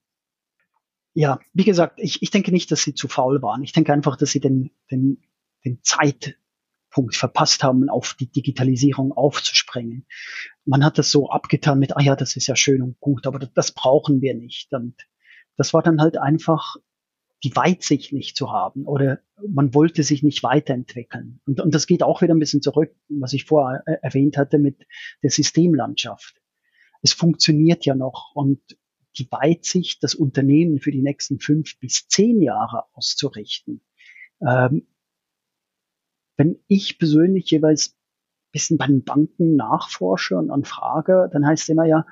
ja, 1.16 1.40
wie 1.54 1.64
gesagt, 1.64 2.00
ich, 2.00 2.22
ich 2.22 2.30
denke 2.30 2.52
nicht, 2.52 2.72
dass 2.72 2.84
sie 2.84 2.94
zu 2.94 3.08
faul 3.08 3.42
waren. 3.42 3.64
Ich 3.64 3.74
denke 3.74 3.92
einfach, 3.92 4.18
dass 4.18 4.30
sie 4.30 4.40
den, 4.40 4.70
den, 4.92 5.24
den 5.66 5.80
Zeitpunkt 5.82 7.16
verpasst 7.16 7.64
haben, 7.64 7.90
auf 7.90 8.14
die 8.14 8.32
Digitalisierung 8.32 9.14
aufzuspringen. 9.14 10.06
Man 10.64 10.86
hat 10.86 11.00
das 11.00 11.10
so 11.10 11.32
abgetan 11.32 11.80
mit, 11.80 11.98
ah 11.98 12.02
ja, 12.02 12.16
das 12.16 12.36
ist 12.36 12.46
ja 12.46 12.56
schön 12.56 12.84
und 12.84 13.00
gut, 13.00 13.26
aber 13.26 13.40
das, 13.40 13.52
das 13.54 13.72
brauchen 13.72 14.22
wir 14.22 14.36
nicht. 14.36 14.72
Und 14.74 14.96
das 15.58 15.74
war 15.74 15.82
dann 15.82 16.00
halt 16.00 16.20
einfach 16.20 16.76
die 17.44 17.56
Weitsicht 17.56 18.12
nicht 18.12 18.36
zu 18.36 18.52
haben 18.52 18.86
oder 18.86 19.20
man 19.48 19.74
wollte 19.74 20.04
sich 20.04 20.24
nicht 20.24 20.44
weiterentwickeln. 20.44 21.40
Und, 21.46 21.62
und 21.62 21.74
das 21.74 21.88
geht 21.88 22.04
auch 22.04 22.22
wieder 22.22 22.34
ein 22.34 22.40
bisschen 22.40 22.62
zurück, 22.62 22.94
was 23.08 23.34
ich 23.34 23.46
vorher 23.46 23.84
äh, 23.86 23.98
erwähnt 24.02 24.38
hatte 24.38 24.60
mit 24.60 24.86
der 25.24 25.30
Systemlandschaft. 25.30 26.42
Es 27.02 27.14
funktioniert 27.14 27.86
ja 27.86 27.96
noch 27.96 28.36
und 28.36 28.60
die 29.18 29.32
Weitsicht, 29.32 30.04
das 30.04 30.16
Unternehmen 30.16 30.80
für 30.80 30.92
die 30.92 31.02
nächsten 31.02 31.40
fünf 31.40 31.80
bis 31.80 32.08
zehn 32.08 32.42
Jahre 32.42 32.84
auszurichten. 32.94 33.82
Ähm, 34.46 34.88
wenn 36.38 36.60
ich 36.68 37.00
persönlich 37.00 37.50
jeweils 37.52 37.98
bisschen 38.52 38.78
bei 38.78 38.88
den 38.88 39.04
Banken 39.04 39.56
nachforsche 39.56 40.36
und 40.36 40.50
anfrage, 40.50 41.30
dann 41.32 41.46
heißt 41.46 41.64
es 41.64 41.70
immer 41.70 41.86
ja, 41.86 42.06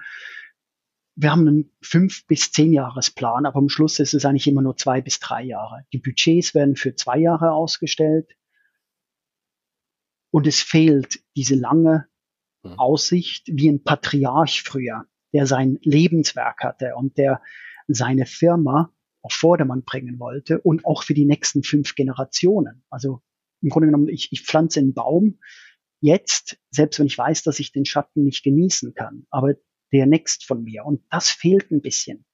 wir 1.20 1.32
haben 1.32 1.48
einen 1.48 1.72
fünf 1.82 2.28
bis 2.28 2.52
zehn 2.52 2.72
Jahresplan, 2.72 3.48
aber 3.48 3.58
am 3.58 3.70
Schluss 3.70 4.00
ist 4.00 4.14
es 4.14 4.24
eigentlich 4.24 4.48
immer 4.48 4.62
nur 4.62 4.78
zwei 4.78 5.02
bis 5.02 5.20
drei 5.20 5.42
Jahre. 5.42 5.84
Die 5.92 5.98
Budgets 5.98 6.54
werden 6.54 6.76
für 6.76 6.94
zwei 6.94 7.18
Jahre 7.18 7.54
ausgestellt 7.54 8.38
und 10.30 10.46
es 10.46 10.62
fehlt 10.62 11.20
diese 11.36 11.56
lange 11.56 12.06
mhm. 12.64 12.74
Aussicht 12.74 13.48
wie 13.52 13.68
ein 13.68 13.84
Patriarch 13.84 14.62
früher, 14.62 15.06
der 15.34 15.48
sein 15.48 15.80
Lebenswerk 15.82 16.64
hatte 16.64 16.94
und 16.96 17.18
der 17.18 17.42
seine 17.88 18.28
Firma 18.28 18.94
auf 19.24 19.34
Vordermann 19.34 19.84
bringen 19.84 20.20
wollte 20.20 20.62
und 20.62 20.86
auch 20.86 21.02
für 21.02 21.16
die 21.16 21.26
nächsten 21.26 21.64
fünf 21.64 21.96
Generationen. 21.96 22.84
Also 22.92 23.24
im 23.64 23.70
Grunde 23.70 23.88
genommen, 23.88 24.08
ich, 24.08 24.32
ich 24.32 24.44
pflanze 24.44 24.82
einen 24.82 24.94
Baum 24.94 25.40
jetzt, 26.00 26.60
selbst 26.70 27.00
wenn 27.00 27.08
ich 27.08 27.18
weiß, 27.18 27.42
dass 27.42 27.60
ich 27.60 27.72
den 27.72 27.86
Schatten 27.86 28.24
nicht 28.24 28.44
genießen 28.44 28.94
kann. 28.94 29.26
Aber 29.32 29.56
der 29.92 30.06
next 30.06 30.46
von 30.46 30.64
mir. 30.64 30.86
Und 30.86 31.02
das 31.10 31.30
fehlt 31.30 31.72
ein 31.72 31.82
bisschen 31.82 32.26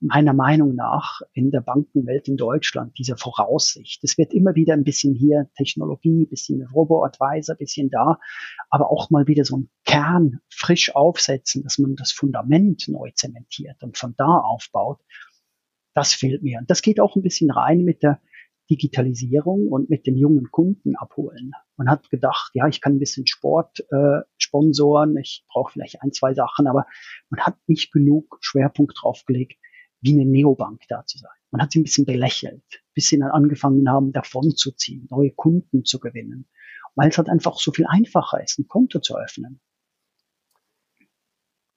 meiner 0.00 0.34
Meinung 0.34 0.74
nach 0.74 1.20
in 1.32 1.50
der 1.50 1.62
Bankenwelt 1.62 2.28
in 2.28 2.36
Deutschland, 2.36 2.98
diese 2.98 3.16
Voraussicht. 3.16 4.04
Es 4.04 4.18
wird 4.18 4.34
immer 4.34 4.54
wieder 4.54 4.74
ein 4.74 4.84
bisschen 4.84 5.14
hier 5.14 5.48
Technologie, 5.56 6.26
bisschen 6.26 6.66
Robo-Advisor, 6.66 7.56
bisschen 7.56 7.88
da, 7.88 8.18
aber 8.68 8.90
auch 8.90 9.10
mal 9.10 9.26
wieder 9.26 9.44
so 9.44 9.56
ein 9.56 9.70
Kern 9.84 10.40
frisch 10.50 10.94
aufsetzen, 10.94 11.62
dass 11.62 11.78
man 11.78 11.96
das 11.96 12.12
Fundament 12.12 12.88
neu 12.88 13.10
zementiert 13.14 13.82
und 13.82 13.96
von 13.96 14.14
da 14.16 14.38
aufbaut. 14.38 15.00
Das 15.94 16.12
fehlt 16.12 16.42
mir. 16.42 16.58
Und 16.58 16.70
das 16.70 16.82
geht 16.82 17.00
auch 17.00 17.16
ein 17.16 17.22
bisschen 17.22 17.50
rein 17.50 17.82
mit 17.82 18.02
der 18.02 18.20
Digitalisierung 18.70 19.68
und 19.68 19.90
mit 19.90 20.06
den 20.06 20.16
jungen 20.16 20.50
Kunden 20.50 20.96
abholen. 20.96 21.52
Man 21.76 21.88
hat 21.88 22.10
gedacht, 22.10 22.50
ja, 22.54 22.66
ich 22.66 22.80
kann 22.80 22.96
ein 22.96 22.98
bisschen 22.98 23.26
Sport 23.26 23.80
äh, 23.90 24.20
sponsoren, 24.38 25.16
ich 25.16 25.44
brauche 25.48 25.72
vielleicht 25.72 26.02
ein, 26.02 26.12
zwei 26.12 26.34
Sachen, 26.34 26.66
aber 26.66 26.86
man 27.30 27.40
hat 27.40 27.56
nicht 27.66 27.92
genug 27.92 28.38
Schwerpunkt 28.40 28.98
draufgelegt, 29.00 29.58
wie 30.00 30.12
eine 30.12 30.26
Neobank 30.26 30.82
da 30.88 31.04
zu 31.06 31.18
sein. 31.18 31.30
Man 31.50 31.62
hat 31.62 31.72
sie 31.72 31.80
ein 31.80 31.84
bisschen 31.84 32.06
belächelt, 32.06 32.64
bis 32.94 33.08
sie 33.08 33.18
dann 33.18 33.30
angefangen 33.30 33.88
haben, 33.88 34.12
davon 34.12 34.50
zu 34.56 34.72
ziehen, 34.72 35.06
neue 35.10 35.30
Kunden 35.30 35.84
zu 35.84 36.00
gewinnen, 36.00 36.48
weil 36.94 37.08
es 37.08 37.18
halt 37.18 37.28
einfach 37.28 37.58
so 37.58 37.72
viel 37.72 37.86
einfacher 37.86 38.42
ist, 38.42 38.58
ein 38.58 38.68
Konto 38.68 39.00
zu 39.00 39.16
öffnen. 39.16 39.60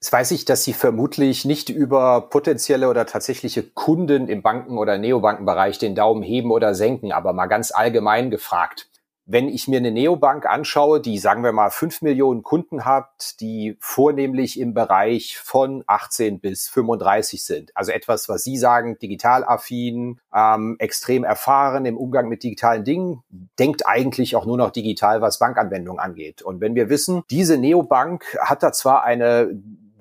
Jetzt 0.02 0.14
weiß 0.14 0.32
ich, 0.32 0.46
dass 0.46 0.64
Sie 0.64 0.72
vermutlich 0.72 1.44
nicht 1.44 1.68
über 1.68 2.30
potenzielle 2.30 2.90
oder 2.90 3.06
tatsächliche 3.06 3.64
Kunden 3.64 4.30
im 4.30 4.42
Banken- 4.42 4.78
oder 4.78 4.98
Neobankenbereich 4.98 5.78
den 5.78 5.94
Daumen 5.94 6.24
heben 6.24 6.52
oder 6.52 6.74
senken, 6.74 7.12
aber 7.12 7.34
mal 7.34 7.48
ganz 7.48 7.72
allgemein 7.72 8.32
gefragt. 8.32 8.88
Wenn 9.32 9.50
ich 9.50 9.68
mir 9.68 9.78
eine 9.78 9.92
Neobank 9.92 10.46
anschaue, 10.48 11.02
die 11.02 11.20
sagen 11.20 11.44
wir 11.44 11.52
mal 11.52 11.70
fünf 11.70 12.02
Millionen 12.02 12.44
Kunden 12.44 12.86
hat, 12.86 13.40
die 13.42 13.78
vornehmlich 13.80 14.58
im 14.58 14.74
Bereich 14.74 15.38
von 15.38 15.84
18 15.86 16.40
bis 16.40 16.70
35 16.70 17.44
sind, 17.44 17.76
also 17.76 17.92
etwas, 17.92 18.30
was 18.30 18.42
Sie 18.44 18.58
sagen, 18.58 18.98
digital 18.98 19.44
affin, 19.44 20.20
ähm, 20.34 20.78
extrem 20.80 21.26
erfahren 21.26 21.86
im 21.86 21.98
Umgang 21.98 22.30
mit 22.30 22.42
digitalen 22.42 22.86
Dingen, 22.86 23.22
denkt 23.60 23.86
eigentlich 23.86 24.38
auch 24.38 24.46
nur 24.46 24.58
noch 24.58 24.72
digital, 24.72 25.22
was 25.22 25.40
Bankanwendungen 25.40 26.00
angeht. 26.00 26.42
Und 26.42 26.62
wenn 26.62 26.74
wir 26.74 26.90
wissen, 26.90 27.22
diese 27.30 27.58
Neobank 27.58 28.36
hat 28.42 28.64
da 28.64 28.72
zwar 28.72 29.04
eine 29.04 29.52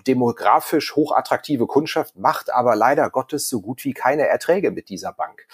demografisch 0.09 0.97
hochattraktive 0.97 1.67
Kundschaft, 1.67 2.17
macht 2.17 2.53
aber 2.53 2.75
leider 2.75 3.11
Gottes 3.11 3.49
so 3.49 3.61
gut 3.61 3.85
wie 3.85 3.93
keine 3.93 4.27
Erträge 4.27 4.71
mit 4.71 4.89
dieser 4.89 5.13
Bank. 5.13 5.47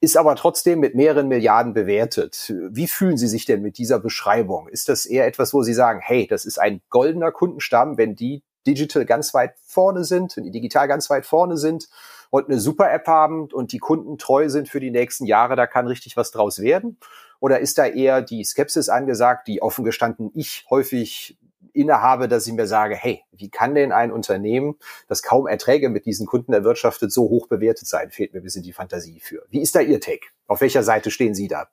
Ist 0.00 0.16
aber 0.16 0.36
trotzdem 0.36 0.80
mit 0.80 0.94
mehreren 0.94 1.26
Milliarden 1.26 1.72
bewertet. 1.72 2.54
Wie 2.70 2.86
fühlen 2.86 3.16
Sie 3.16 3.28
sich 3.28 3.44
denn 3.44 3.62
mit 3.62 3.78
dieser 3.78 3.98
Beschreibung? 3.98 4.68
Ist 4.68 4.88
das 4.88 5.06
eher 5.06 5.26
etwas, 5.26 5.52
wo 5.52 5.62
Sie 5.62 5.74
sagen, 5.74 6.00
hey, 6.02 6.26
das 6.26 6.44
ist 6.44 6.58
ein 6.58 6.80
goldener 6.90 7.32
Kundenstamm, 7.32 7.98
wenn 7.98 8.14
die 8.14 8.42
digital 8.66 9.04
ganz 9.04 9.32
weit 9.32 9.54
vorne 9.64 10.04
sind, 10.04 10.36
wenn 10.36 10.44
die 10.44 10.50
digital 10.50 10.88
ganz 10.88 11.08
weit 11.08 11.24
vorne 11.24 11.56
sind 11.56 11.88
und 12.30 12.48
eine 12.48 12.58
super 12.58 12.92
App 12.92 13.06
haben 13.06 13.48
und 13.52 13.72
die 13.72 13.78
Kunden 13.78 14.18
treu 14.18 14.48
sind 14.48 14.68
für 14.68 14.80
die 14.80 14.90
nächsten 14.90 15.24
Jahre, 15.24 15.56
da 15.56 15.66
kann 15.66 15.86
richtig 15.86 16.16
was 16.16 16.30
draus 16.30 16.60
werden? 16.60 16.98
Oder 17.40 17.60
ist 17.60 17.78
da 17.78 17.86
eher 17.86 18.22
die 18.22 18.44
Skepsis 18.44 18.88
angesagt, 18.88 19.48
die 19.48 19.62
offen 19.62 19.84
gestanden 19.84 20.30
ich 20.34 20.66
häufig 20.70 21.38
innehabe, 21.76 22.28
dass 22.28 22.46
ich 22.46 22.52
mir 22.52 22.66
sage, 22.66 22.96
hey, 22.96 23.22
wie 23.32 23.50
kann 23.50 23.74
denn 23.74 23.92
ein 23.92 24.10
Unternehmen, 24.10 24.76
das 25.08 25.22
kaum 25.22 25.46
Erträge 25.46 25.88
mit 25.88 26.06
diesen 26.06 26.26
Kunden 26.26 26.52
erwirtschaftet, 26.52 27.12
so 27.12 27.28
hoch 27.28 27.48
bewertet 27.48 27.86
sein? 27.86 28.10
Fehlt 28.10 28.32
mir 28.32 28.40
ein 28.40 28.44
bisschen 28.44 28.62
die 28.62 28.72
Fantasie 28.72 29.20
für. 29.20 29.44
Wie 29.50 29.60
ist 29.60 29.74
da 29.74 29.80
Ihr 29.80 30.00
Take? 30.00 30.26
Auf 30.46 30.60
welcher 30.60 30.82
Seite 30.82 31.10
stehen 31.10 31.34
Sie 31.34 31.48
da? 31.48 31.68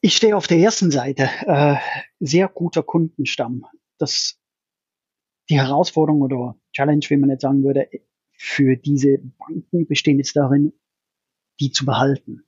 Ich 0.00 0.16
stehe 0.16 0.36
auf 0.36 0.46
der 0.46 0.58
ersten 0.58 0.90
Seite. 0.90 1.30
Äh, 1.46 1.76
sehr 2.20 2.48
guter 2.48 2.82
Kundenstamm. 2.82 3.66
Das, 3.98 4.38
die 5.48 5.58
Herausforderung 5.58 6.22
oder 6.22 6.56
Challenge, 6.72 7.04
wie 7.08 7.16
man 7.16 7.30
jetzt 7.30 7.42
sagen 7.42 7.64
würde, 7.64 7.88
für 8.32 8.76
diese 8.76 9.18
Banken 9.38 9.86
bestehen 9.86 10.18
jetzt 10.18 10.36
darin, 10.36 10.72
die 11.60 11.70
zu 11.70 11.84
behalten. 11.86 12.44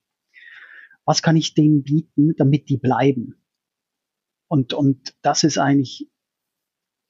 Was 1.04 1.22
kann 1.22 1.36
ich 1.36 1.54
denen 1.54 1.82
bieten, 1.84 2.34
damit 2.36 2.68
die 2.68 2.76
bleiben? 2.76 3.40
Und, 4.48 4.74
und 4.74 5.16
das 5.22 5.44
ist 5.44 5.58
eigentlich 5.58 6.10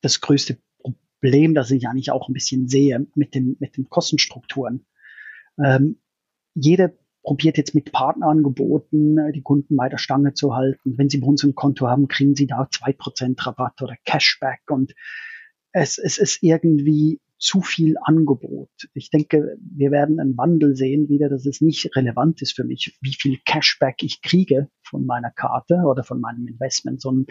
das 0.07 0.21
größte 0.21 0.59
Problem, 0.79 1.55
das 1.55 1.71
ich 1.71 1.89
eigentlich 1.89 2.11
auch 2.11 2.29
ein 2.29 2.33
bisschen 2.33 2.69
sehe 2.69 3.07
mit 3.15 3.35
den, 3.35 3.57
mit 3.59 3.77
den 3.77 3.89
Kostenstrukturen. 3.89 4.87
Ähm, 5.63 6.01
jeder 6.55 6.93
probiert 7.23 7.59
jetzt 7.59 7.75
mit 7.75 7.91
Partnerangeboten 7.91 9.19
äh, 9.19 9.33
die 9.33 9.43
Kunden 9.43 9.77
bei 9.77 9.89
der 9.89 9.99
Stange 9.99 10.35
zu 10.35 10.55
halten. 10.55 10.97
Wenn 10.97 11.09
sie 11.09 11.19
bei 11.19 11.27
uns 11.27 11.43
ein 11.43 11.55
Konto 11.55 11.89
haben, 11.89 12.07
kriegen 12.07 12.37
sie 12.37 12.47
da 12.47 12.69
zwei 12.71 12.93
Prozent 12.93 13.45
Rabatt 13.45 13.83
oder 13.83 13.97
Cashback 14.05 14.61
und 14.71 14.95
es, 15.73 15.99
es 15.99 16.19
ist 16.19 16.43
irgendwie 16.43 17.21
zu 17.39 17.61
viel 17.61 17.97
Angebot. 18.03 18.71
Ich 18.95 19.11
denke, 19.11 19.59
wir 19.61 19.91
werden 19.91 20.19
einen 20.21 20.37
Wandel 20.37 20.75
sehen 20.75 21.09
wieder, 21.09 21.29
dass 21.29 21.45
es 21.45 21.61
nicht 21.61 21.95
relevant 21.95 22.41
ist 22.41 22.55
für 22.55 22.65
mich, 22.65 22.97
wie 23.03 23.15
viel 23.15 23.39
Cashback 23.45 24.03
ich 24.03 24.23
kriege 24.23 24.71
von 24.83 25.05
meiner 25.05 25.31
Karte 25.31 25.83
oder 25.87 26.03
von 26.03 26.21
meinem 26.21 26.47
Investment, 26.47 27.01
sondern 27.01 27.27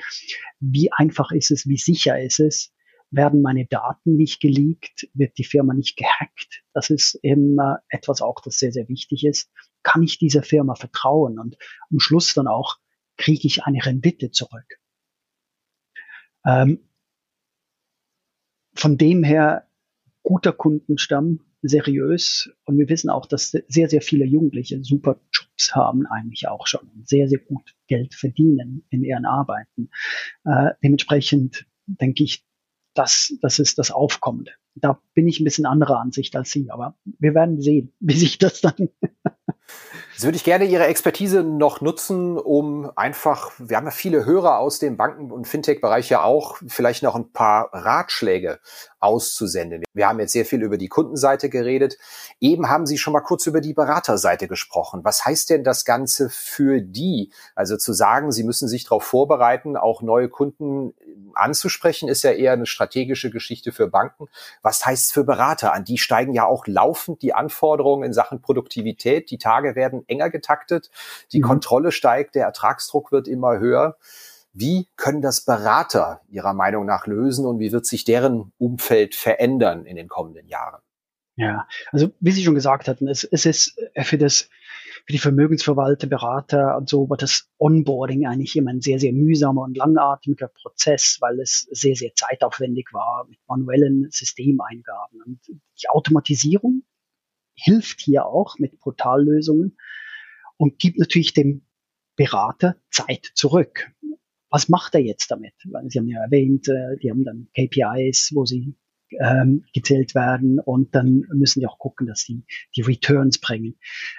wie 0.59 0.91
einfach 0.91 1.31
ist 1.31 1.51
es, 1.51 1.67
wie 1.67 1.77
sicher 1.77 2.21
ist 2.21 2.39
es, 2.39 2.73
werden 3.09 3.41
meine 3.41 3.65
Daten 3.65 4.15
nicht 4.15 4.41
geleakt, 4.41 5.07
wird 5.13 5.37
die 5.37 5.43
Firma 5.43 5.73
nicht 5.73 5.97
gehackt. 5.97 6.63
Das 6.73 6.89
ist 6.89 7.19
eben 7.23 7.57
etwas 7.89 8.21
auch, 8.21 8.41
das 8.43 8.57
sehr, 8.57 8.71
sehr 8.71 8.87
wichtig 8.89 9.25
ist. 9.25 9.49
Kann 9.83 10.03
ich 10.03 10.17
dieser 10.17 10.43
Firma 10.43 10.75
vertrauen 10.75 11.39
und 11.39 11.57
am 11.91 11.99
Schluss 11.99 12.33
dann 12.33 12.47
auch 12.47 12.77
kriege 13.17 13.47
ich 13.47 13.63
eine 13.63 13.83
Rendite 13.85 14.31
zurück. 14.31 14.79
Ähm, 16.45 16.89
von 18.75 18.97
dem 18.97 19.23
her 19.23 19.67
guter 20.25 20.51
Kundenstamm, 20.51 21.39
seriös. 21.61 22.51
Und 22.65 22.77
wir 22.77 22.89
wissen 22.89 23.09
auch, 23.09 23.27
dass 23.27 23.51
sehr, 23.51 23.88
sehr 23.88 24.01
viele 24.01 24.25
Jugendliche 24.25 24.83
super 24.83 25.21
Jobs 25.31 25.73
haben 25.73 26.05
eigentlich 26.07 26.47
auch 26.49 26.67
schon 26.67 26.89
und 26.93 27.07
sehr, 27.07 27.29
sehr 27.29 27.39
gut 27.39 27.75
Geld 27.88 28.13
verdienen 28.13 28.83
in 28.89 29.03
ihren 29.03 29.25
Arbeiten. 29.25 29.89
Äh, 30.43 30.71
dementsprechend 30.83 31.65
denke 31.85 32.23
ich, 32.23 32.43
das, 32.95 33.38
das 33.41 33.59
ist 33.59 33.77
das 33.77 33.91
Aufkommende. 33.91 34.51
Da 34.73 34.99
bin 35.13 35.27
ich 35.27 35.39
ein 35.39 35.43
bisschen 35.43 35.65
anderer 35.65 35.99
Ansicht 35.99 36.35
als 36.35 36.51
Sie, 36.51 36.71
aber 36.71 36.97
wir 37.19 37.35
werden 37.35 37.61
sehen, 37.61 37.93
wie 37.99 38.15
sich 38.15 38.39
das 38.39 38.61
dann 38.61 38.89
Jetzt 40.15 40.23
würde 40.23 40.38
ich 40.38 40.45
gerne 40.45 40.63
Ihre 40.63 40.86
Expertise 40.86 41.43
noch 41.43 41.82
nutzen, 41.82 42.38
um 42.38 42.89
einfach, 42.95 43.51
wir 43.58 43.75
haben 43.75 43.84
ja 43.84 43.91
viele 43.91 44.23
Hörer 44.23 44.60
aus 44.60 44.80
dem 44.80 44.95
Banken- 44.95 45.30
und 45.30 45.45
Fintech-Bereich 45.45 46.10
ja 46.10 46.23
auch, 46.23 46.56
vielleicht 46.69 47.04
noch 47.04 47.15
ein 47.15 47.34
paar 47.34 47.67
Ratschläge 47.73 48.62
auszusenden. 49.01 49.84
Wir 49.93 50.08
haben 50.08 50.21
jetzt 50.21 50.32
sehr 50.32 50.45
viel 50.45 50.63
über 50.63 50.78
die 50.78 50.88
Kundenseite 50.88 51.49
geredet. 51.49 51.97
Eben 52.39 52.69
haben 52.69 52.86
Sie 52.86 52.97
schon 52.97 53.12
mal 53.12 53.19
kurz 53.19 53.45
über 53.45 53.60
die 53.60 53.73
Beraterseite 53.73 54.47
gesprochen. 54.47 55.01
Was 55.04 55.25
heißt 55.25 55.49
denn 55.49 55.65
das 55.65 55.84
Ganze 55.84 56.30
für 56.30 56.80
die? 56.80 57.34
Also 57.54 57.75
zu 57.75 57.91
sagen, 57.91 58.32
Sie 58.32 58.45
müssen 58.45 58.69
sich 58.69 58.86
darauf 58.86 59.04
vorbereiten, 59.04 59.75
auch 59.75 60.01
neue 60.01 60.30
Kunden 60.30 60.93
anzusprechen, 61.34 62.08
ist 62.08 62.23
ja 62.23 62.32
eher 62.32 62.54
eine 62.54 62.65
strategische 62.65 63.30
Geschichte 63.30 63.73
für 63.73 63.88
Banken. 63.88 64.28
Was 64.62 64.86
heißt 64.86 65.08
es 65.08 65.12
für 65.12 65.25
Berater? 65.25 65.73
An 65.73 65.84
die 65.84 65.97
steigen 65.97 66.34
ja 66.34 66.45
auch 66.45 66.65
laufend 66.67 67.21
die 67.21 67.34
Anforderungen 67.34 68.04
in 68.04 68.13
Sachen 68.13 68.41
Produktivität. 68.41 69.30
Die 69.30 69.38
Tage 69.38 69.75
werden 69.75 70.04
enger 70.07 70.29
getaktet, 70.29 70.89
die 71.31 71.39
mhm. 71.39 71.43
Kontrolle 71.43 71.91
steigt, 71.91 72.35
der 72.35 72.45
Ertragsdruck 72.45 73.11
wird 73.11 73.27
immer 73.27 73.59
höher. 73.59 73.97
Wie 74.53 74.87
können 74.95 75.21
das 75.21 75.41
Berater 75.41 76.21
Ihrer 76.29 76.53
Meinung 76.53 76.85
nach 76.85 77.07
lösen 77.07 77.45
und 77.45 77.59
wie 77.59 77.71
wird 77.71 77.85
sich 77.85 78.05
deren 78.05 78.53
Umfeld 78.57 79.13
verändern 79.13 79.85
in 79.85 79.97
den 79.97 80.07
kommenden 80.07 80.47
Jahren? 80.47 80.81
Ja, 81.37 81.67
also 81.91 82.11
wie 82.21 82.31
Sie 82.31 82.43
schon 82.43 82.55
gesagt 82.55 82.87
hatten, 82.87 83.09
es, 83.09 83.25
es 83.25 83.45
ist 83.45 83.77
für 84.03 84.17
das 84.17 84.49
für 85.05 85.13
die 85.13 85.19
Vermögensverwalter, 85.19 86.07
Berater 86.07 86.77
und 86.77 86.89
so 86.89 87.07
war 87.09 87.17
das 87.17 87.47
Onboarding 87.59 88.25
eigentlich 88.25 88.55
immer 88.55 88.71
ein 88.71 88.81
sehr, 88.81 88.99
sehr 88.99 89.13
mühsamer 89.13 89.61
und 89.61 89.77
langatmiger 89.77 90.47
Prozess, 90.47 91.17
weil 91.19 91.39
es 91.39 91.67
sehr, 91.69 91.95
sehr 91.95 92.15
zeitaufwendig 92.15 92.87
war 92.91 93.27
mit 93.29 93.37
manuellen 93.47 94.07
Systemeingaben. 94.09 95.21
Und 95.21 95.39
die 95.47 95.89
Automatisierung 95.89 96.83
hilft 97.55 98.01
hier 98.01 98.25
auch 98.25 98.59
mit 98.59 98.79
Portallösungen 98.79 99.77
und 100.57 100.79
gibt 100.79 100.99
natürlich 100.99 101.33
dem 101.33 101.65
Berater 102.15 102.77
Zeit 102.91 103.31
zurück. 103.35 103.91
Was 104.49 104.69
macht 104.69 104.95
er 104.95 105.01
jetzt 105.01 105.31
damit? 105.31 105.53
Sie 105.87 105.99
haben 105.99 106.07
ja 106.07 106.23
erwähnt, 106.23 106.67
äh, 106.69 106.97
die 107.01 107.09
haben 107.09 107.25
dann 107.25 107.49
KPIs, 107.55 108.31
wo 108.33 108.45
sie 108.45 108.75
ähm, 109.19 109.65
gezählt 109.73 110.15
werden 110.15 110.59
und 110.59 110.95
dann 110.95 111.25
müssen 111.33 111.59
die 111.59 111.67
auch 111.67 111.77
gucken, 111.77 112.07
dass 112.07 112.21
sie 112.21 112.45
die 112.75 112.81
Returns 112.81 113.39
bringen. 113.39 113.77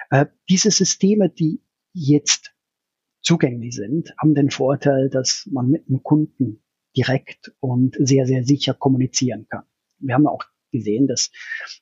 Äh, 0.09 0.27
diese 0.49 0.71
Systeme, 0.71 1.29
die 1.29 1.61
jetzt 1.93 2.53
zugänglich 3.21 3.75
sind, 3.75 4.13
haben 4.17 4.35
den 4.35 4.51
Vorteil, 4.51 5.09
dass 5.09 5.47
man 5.51 5.69
mit 5.69 5.87
dem 5.89 6.03
Kunden 6.03 6.63
direkt 6.95 7.53
und 7.59 7.95
sehr, 7.99 8.25
sehr 8.25 8.43
sicher 8.43 8.73
kommunizieren 8.73 9.47
kann. 9.49 9.63
Wir 9.99 10.15
haben 10.15 10.27
auch 10.27 10.43
gesehen, 10.71 11.07
dass 11.07 11.31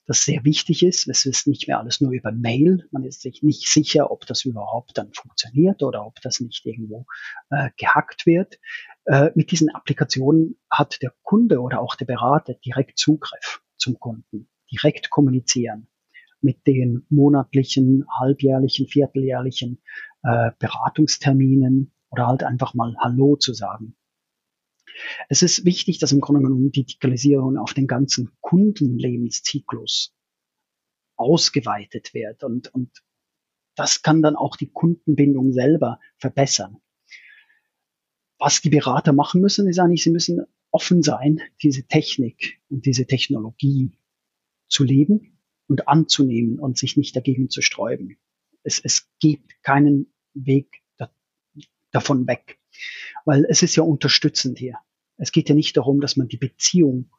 das 0.06 0.24
sehr 0.24 0.44
wichtig 0.44 0.84
ist. 0.84 1.08
Es 1.08 1.26
ist 1.26 1.48
nicht 1.48 1.68
mehr 1.68 1.80
alles 1.80 2.02
nur 2.02 2.12
über 2.12 2.32
Mail. 2.32 2.88
Man 2.92 3.04
ist 3.04 3.22
sich 3.22 3.44
nicht 3.44 3.68
sicher, 3.68 4.12
ob 4.12 4.26
das 4.26 4.46
überhaupt 4.46 4.98
dann 4.98 5.12
funktioniert 5.14 5.84
oder 5.84 6.06
ob 6.06 6.22
das 6.22 6.40
nicht 6.40 6.66
irgendwo 6.66 7.06
äh, 7.50 7.70
gehackt 7.78 8.26
wird. 8.26 8.60
Äh, 9.06 9.32
mit 9.36 9.52
diesen 9.52 9.74
Applikationen 9.74 10.58
hat 10.70 11.02
der 11.02 11.14
Kunde 11.24 11.60
oder 11.60 11.82
auch 11.82 11.96
der 11.96 12.06
Berater 12.06 12.54
direkt 12.54 12.98
Zugriff 12.98 13.62
zum 13.78 14.00
Kunden, 14.00 14.50
direkt 14.72 15.10
kommunizieren 15.10 15.88
mit 16.42 16.68
den 16.68 17.06
monatlichen, 17.10 18.06
halbjährlichen, 18.20 18.88
vierteljährlichen 18.88 19.82
äh, 20.24 20.52
Beratungsterminen 20.60 21.92
oder 22.10 22.28
halt 22.28 22.44
einfach 22.44 22.74
mal 22.74 22.96
Hallo 23.00 23.36
zu 23.36 23.54
sagen. 23.54 23.96
Es 25.30 25.42
ist 25.42 25.66
wichtig, 25.66 26.00
dass 26.00 26.12
im 26.12 26.22
Grunde 26.22 26.42
genommen 26.42 26.72
die 26.72 26.84
Digitalisierung 26.84 27.58
auf 27.58 27.74
den 27.74 27.88
ganzen 27.88 28.32
Kundenlebenszyklus 28.42 30.14
ausgeweitet 31.18 32.14
wird 32.14 32.44
und, 32.44 32.74
und 32.74 32.92
das 33.76 34.02
kann 34.02 34.22
dann 34.22 34.36
auch 34.36 34.56
die 34.56 34.70
Kundenbindung 34.72 35.52
selber 35.52 36.00
verbessern. 36.18 36.78
Was 38.38 38.62
die 38.62 38.70
Berater 38.70 39.14
machen 39.14 39.42
müssen, 39.42 39.68
ist 39.68 39.80
eigentlich, 39.80 40.04
sie 40.04 40.12
müssen 40.12 40.46
offen 40.72 41.04
sein, 41.04 41.42
diese 41.62 41.88
Technik 41.88 42.62
und 42.70 42.86
diese 42.86 43.06
Technologie 43.06 43.98
zu 44.68 44.84
leben 44.84 45.40
und 45.68 45.88
anzunehmen 45.88 46.60
und 46.60 46.78
sich 46.78 46.98
nicht 46.98 47.16
dagegen 47.16 47.50
zu 47.50 47.62
sträuben. 47.62 48.18
Es, 48.64 48.80
es 48.80 49.10
gibt 49.20 49.62
keinen 49.64 50.14
Weg 50.34 50.82
da, 50.98 51.10
davon 51.92 52.28
weg, 52.28 52.60
weil 53.26 53.46
es 53.50 53.64
ist 53.64 53.76
ja 53.76 53.84
unterstützend 53.84 54.60
hier. 54.60 54.78
Es 55.18 55.32
geht 55.32 55.50
ja 55.50 55.56
nicht 55.56 55.78
darum, 55.78 56.02
dass 56.02 56.18
man 56.18 56.28
die 56.28 56.38
Beziehung, 56.38 57.10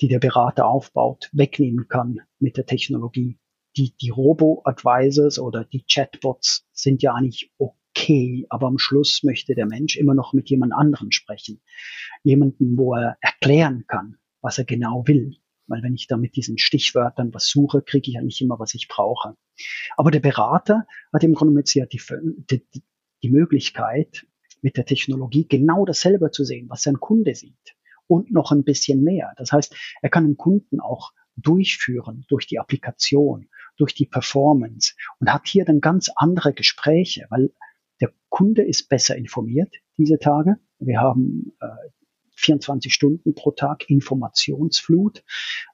die 0.00 0.08
der 0.08 0.18
Berater 0.18 0.66
aufbaut, 0.66 1.30
wegnehmen 1.32 1.88
kann 1.88 2.20
mit 2.38 2.56
der 2.56 2.66
Technologie. 2.66 3.38
Die, 3.76 3.94
die 4.00 4.10
Robo-Advisors 4.10 5.38
oder 5.38 5.64
die 5.64 5.84
Chatbots 5.88 6.66
sind 6.72 7.02
ja 7.02 7.14
eigentlich 7.14 7.52
okay, 7.58 8.46
aber 8.48 8.66
am 8.66 8.78
Schluss 8.78 9.22
möchte 9.22 9.54
der 9.54 9.66
Mensch 9.66 9.96
immer 9.96 10.14
noch 10.14 10.32
mit 10.32 10.50
jemand 10.50 10.72
anderem 10.72 11.12
sprechen. 11.12 11.62
Jemanden, 12.22 12.76
wo 12.76 12.94
er 12.94 13.16
erklären 13.20 13.84
kann, 13.86 14.16
was 14.40 14.58
er 14.58 14.64
genau 14.64 15.06
will. 15.06 15.36
Weil 15.66 15.84
wenn 15.84 15.94
ich 15.94 16.08
da 16.08 16.16
mit 16.16 16.34
diesen 16.34 16.58
Stichwörtern 16.58 17.32
was 17.32 17.48
suche, 17.48 17.80
kriege 17.80 18.08
ich 18.10 18.14
ja 18.14 18.22
nicht 18.22 18.40
immer, 18.40 18.58
was 18.58 18.74
ich 18.74 18.88
brauche. 18.88 19.36
Aber 19.96 20.10
der 20.10 20.18
Berater 20.18 20.84
hat 21.12 21.22
im 21.22 21.34
Grunde 21.34 21.60
jetzt 21.60 21.74
ja 21.74 21.86
die, 21.86 22.02
die, 22.50 22.82
die 23.22 23.30
Möglichkeit, 23.30 24.26
mit 24.62 24.76
der 24.76 24.84
Technologie 24.84 25.46
genau 25.48 25.84
dasselbe 25.84 26.30
zu 26.30 26.44
sehen, 26.44 26.68
was 26.68 26.82
sein 26.82 27.00
Kunde 27.00 27.34
sieht 27.34 27.76
und 28.06 28.30
noch 28.30 28.52
ein 28.52 28.64
bisschen 28.64 29.02
mehr. 29.02 29.32
Das 29.36 29.52
heißt, 29.52 29.74
er 30.02 30.10
kann 30.10 30.26
den 30.26 30.36
Kunden 30.36 30.80
auch 30.80 31.12
durchführen 31.36 32.24
durch 32.28 32.46
die 32.46 32.58
Applikation, 32.58 33.48
durch 33.76 33.94
die 33.94 34.06
Performance 34.06 34.94
und 35.18 35.32
hat 35.32 35.46
hier 35.46 35.64
dann 35.64 35.80
ganz 35.80 36.10
andere 36.16 36.52
Gespräche, 36.52 37.26
weil 37.30 37.52
der 38.00 38.12
Kunde 38.28 38.62
ist 38.62 38.88
besser 38.88 39.16
informiert 39.16 39.74
diese 39.96 40.18
Tage. 40.18 40.56
Wir 40.78 41.00
haben 41.00 41.52
äh, 41.60 41.66
24 42.40 42.92
Stunden 42.92 43.34
pro 43.34 43.50
Tag 43.50 43.88
Informationsflut. 43.88 45.22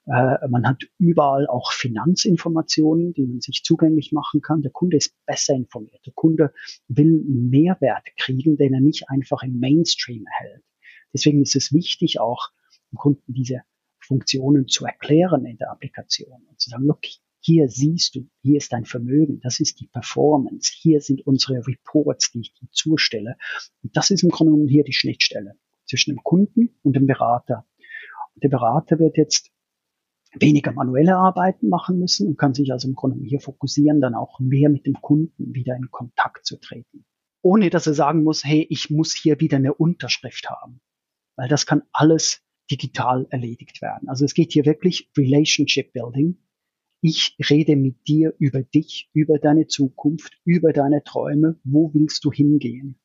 Äh, 0.07 0.48
man 0.48 0.66
hat 0.66 0.83
überall 0.98 1.46
auch 1.46 1.72
Finanzinformationen, 1.72 3.12
die 3.12 3.26
man 3.26 3.40
sich 3.40 3.62
zugänglich 3.62 4.12
machen 4.12 4.40
kann. 4.42 4.62
Der 4.62 4.72
Kunde 4.72 4.96
ist 4.96 5.14
besser 5.26 5.55
informiert. 5.55 6.05
Der 6.05 6.12
Kunde 6.12 6.52
will 6.88 7.24
einen 7.24 7.48
Mehrwert 7.50 8.09
kriegen, 8.18 8.57
den 8.57 8.74
er 8.74 8.81
nicht 8.81 9.09
einfach 9.09 9.42
im 9.42 9.59
Mainstream 9.59 10.24
erhält. 10.26 10.64
Deswegen 11.12 11.40
ist 11.40 11.57
es 11.57 11.72
wichtig, 11.72 12.20
auch 12.20 12.50
dem 12.92 12.98
Kunden 12.98 13.33
diese 13.33 13.62
Funktionen 14.00 14.68
zu 14.68 14.85
erklären 14.85 15.46
in 15.46 15.57
der 15.59 15.70
Applikation 15.70 16.46
und 16.48 16.61
zu 16.61 16.70
sagen, 16.70 16.85
look, 16.85 17.00
hier 17.40 17.68
siehst 17.68 18.16
du, 18.16 18.29
hier 18.42 18.57
ist 18.57 18.72
dein 18.72 18.85
Vermögen, 18.85 19.40
das 19.40 19.61
ist 19.61 19.79
die 19.79 19.87
Performance, 19.87 20.72
hier 20.74 21.00
sind 21.00 21.24
unsere 21.26 21.64
Reports, 21.64 22.33
die 22.33 22.40
ich 22.40 22.55
dir 22.55 22.68
zustelle. 22.72 23.37
Und 23.85 23.96
das 23.96 24.11
ist 24.11 24.24
im 24.24 24.31
Grunde 24.31 24.52
genommen 24.52 24.68
hier 24.68 24.83
die 24.83 24.92
Schnittstelle 24.92 25.57
zwischen 25.87 26.12
dem 26.14 26.22
Kunden 26.22 26.79
und 26.83 26.94
dem 26.94 27.07
Berater. 27.07 27.66
Und 28.35 28.44
der 28.44 28.49
Berater 28.49 28.99
wird 28.99 29.16
jetzt 29.16 29.51
weniger 30.40 30.72
manuelle 30.72 31.16
Arbeiten 31.16 31.68
machen 31.68 31.99
müssen 31.99 32.29
und 32.29 32.38
kann 32.38 32.55
sich 32.55 32.72
also 32.72 32.88
im 32.88 32.94
Grunde 32.94 33.25
hier 33.25 33.40
fokussieren, 33.40 34.01
dann 34.01 34.14
auch 34.14 34.38
mehr 34.40 34.68
mit 34.68 34.87
dem 34.87 34.94
Kunden 35.01 35.55
wieder 35.55 35.77
in 35.77 35.90
Kontakt 35.90 36.46
zu 36.46 36.59
treten. 36.59 37.05
Ohne 37.42 37.70
dass 37.70 37.87
er 37.87 37.94
sagen 37.94 38.22
muss, 38.22 38.44
hey, 38.44 38.66
ich 38.68 38.90
muss 38.90 39.14
hier 39.14 39.40
wieder 39.40 39.57
eine 39.57 39.75
Unterschrift 39.75 40.51
haben. 40.51 40.81
Weil 41.37 41.49
das 41.49 41.66
kann 41.66 41.83
alles 41.92 42.42
digital 42.70 43.27
erledigt 43.31 43.83
werden. 43.83 44.09
Also 44.09 44.25
es 44.25 44.35
geht 44.35 44.53
hier 44.53 44.66
wirklich 44.66 45.11
Relationship 45.16 45.92
Building. 45.92 46.38
Ich 47.01 47.37
rede 47.51 47.77
mit 47.77 48.09
dir 48.09 48.35
über 48.38 48.62
dich, 48.62 49.11
über 49.12 49.38
deine 49.38 49.66
Zukunft, 49.66 50.40
über 50.44 50.72
deine 50.72 51.05
Träume. 51.05 51.61
Wo 51.62 51.92
willst 51.94 52.25
du 52.25 52.33
hingehen? 52.33 52.99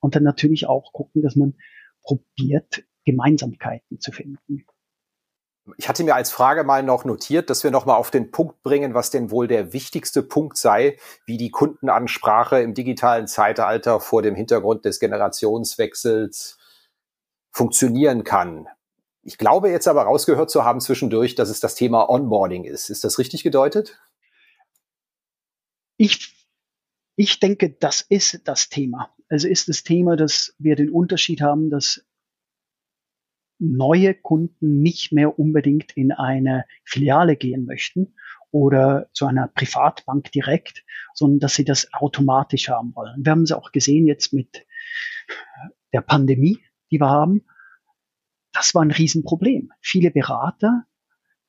Und 0.00 0.14
dann 0.14 0.22
natürlich 0.22 0.66
auch 0.66 0.92
gucken, 0.92 1.22
dass 1.22 1.34
man 1.34 1.54
probiert, 2.04 2.84
Gemeinsamkeiten 3.04 4.00
zu 4.00 4.12
finden. 4.12 4.64
Ich 5.78 5.88
hatte 5.88 6.04
mir 6.04 6.14
als 6.14 6.30
Frage 6.30 6.62
mal 6.62 6.82
noch 6.82 7.06
notiert, 7.06 7.48
dass 7.48 7.64
wir 7.64 7.70
noch 7.70 7.86
mal 7.86 7.96
auf 7.96 8.10
den 8.10 8.30
Punkt 8.30 8.62
bringen, 8.62 8.92
was 8.92 9.10
denn 9.10 9.30
wohl 9.30 9.48
der 9.48 9.72
wichtigste 9.72 10.22
Punkt 10.22 10.58
sei, 10.58 10.98
wie 11.24 11.38
die 11.38 11.50
Kundenansprache 11.50 12.60
im 12.60 12.74
digitalen 12.74 13.26
Zeitalter 13.26 13.98
vor 13.98 14.20
dem 14.20 14.34
Hintergrund 14.34 14.84
des 14.84 15.00
Generationswechsels 15.00 16.58
funktionieren 17.50 18.24
kann. 18.24 18.68
Ich 19.22 19.38
glaube 19.38 19.70
jetzt 19.70 19.88
aber 19.88 20.02
rausgehört 20.02 20.50
zu 20.50 20.64
haben 20.64 20.80
zwischendurch, 20.80 21.34
dass 21.34 21.48
es 21.48 21.60
das 21.60 21.74
Thema 21.74 22.10
Onboarding 22.10 22.64
ist. 22.64 22.90
Ist 22.90 23.04
das 23.04 23.18
richtig 23.18 23.42
gedeutet? 23.42 23.98
Ich, 25.96 26.33
ich 27.16 27.40
denke, 27.40 27.70
das 27.70 28.00
ist 28.00 28.46
das 28.46 28.68
Thema. 28.68 29.14
Also 29.28 29.48
ist 29.48 29.68
das 29.68 29.82
Thema, 29.82 30.16
dass 30.16 30.54
wir 30.58 30.76
den 30.76 30.90
Unterschied 30.90 31.40
haben, 31.40 31.70
dass 31.70 32.04
neue 33.58 34.14
Kunden 34.14 34.82
nicht 34.82 35.12
mehr 35.12 35.38
unbedingt 35.38 35.96
in 35.96 36.12
eine 36.12 36.64
Filiale 36.84 37.36
gehen 37.36 37.66
möchten 37.66 38.14
oder 38.50 39.08
zu 39.12 39.26
einer 39.26 39.48
Privatbank 39.48 40.30
direkt, 40.32 40.84
sondern 41.14 41.40
dass 41.40 41.54
sie 41.54 41.64
das 41.64 41.92
automatisch 41.92 42.68
haben 42.68 42.94
wollen. 42.94 43.24
Wir 43.24 43.32
haben 43.32 43.42
es 43.42 43.52
auch 43.52 43.72
gesehen 43.72 44.06
jetzt 44.06 44.32
mit 44.32 44.66
der 45.92 46.00
Pandemie, 46.00 46.58
die 46.90 47.00
wir 47.00 47.08
haben. 47.08 47.44
das 48.52 48.74
war 48.74 48.82
ein 48.82 48.90
Riesenproblem. 48.90 49.72
Viele 49.80 50.10
Berater 50.10 50.84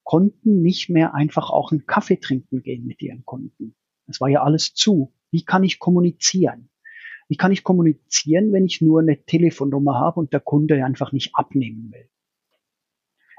konnten 0.04 0.62
nicht 0.62 0.90
mehr 0.90 1.14
einfach 1.14 1.50
auch 1.50 1.72
einen 1.72 1.86
Kaffee 1.86 2.18
trinken 2.18 2.62
gehen 2.62 2.86
mit 2.86 3.02
ihren 3.02 3.26
Kunden. 3.26 3.76
Es 4.08 4.22
war 4.22 4.30
ja 4.30 4.44
alles 4.44 4.74
zu. 4.74 5.15
Wie 5.36 5.44
kann 5.44 5.66
ich 5.66 5.80
kommunizieren? 5.80 6.70
Wie 7.28 7.36
kann 7.36 7.52
ich 7.52 7.66
kommunizieren, 7.66 8.54
wenn 8.54 8.64
ich 8.64 8.80
nur 8.80 9.02
eine 9.02 9.26
Telefonnummer 9.26 10.00
habe 10.00 10.22
und 10.22 10.32
der 10.32 10.40
Kunde 10.40 10.86
einfach 10.86 11.12
nicht 11.12 11.36
abnehmen 11.36 11.92
will? 11.92 12.10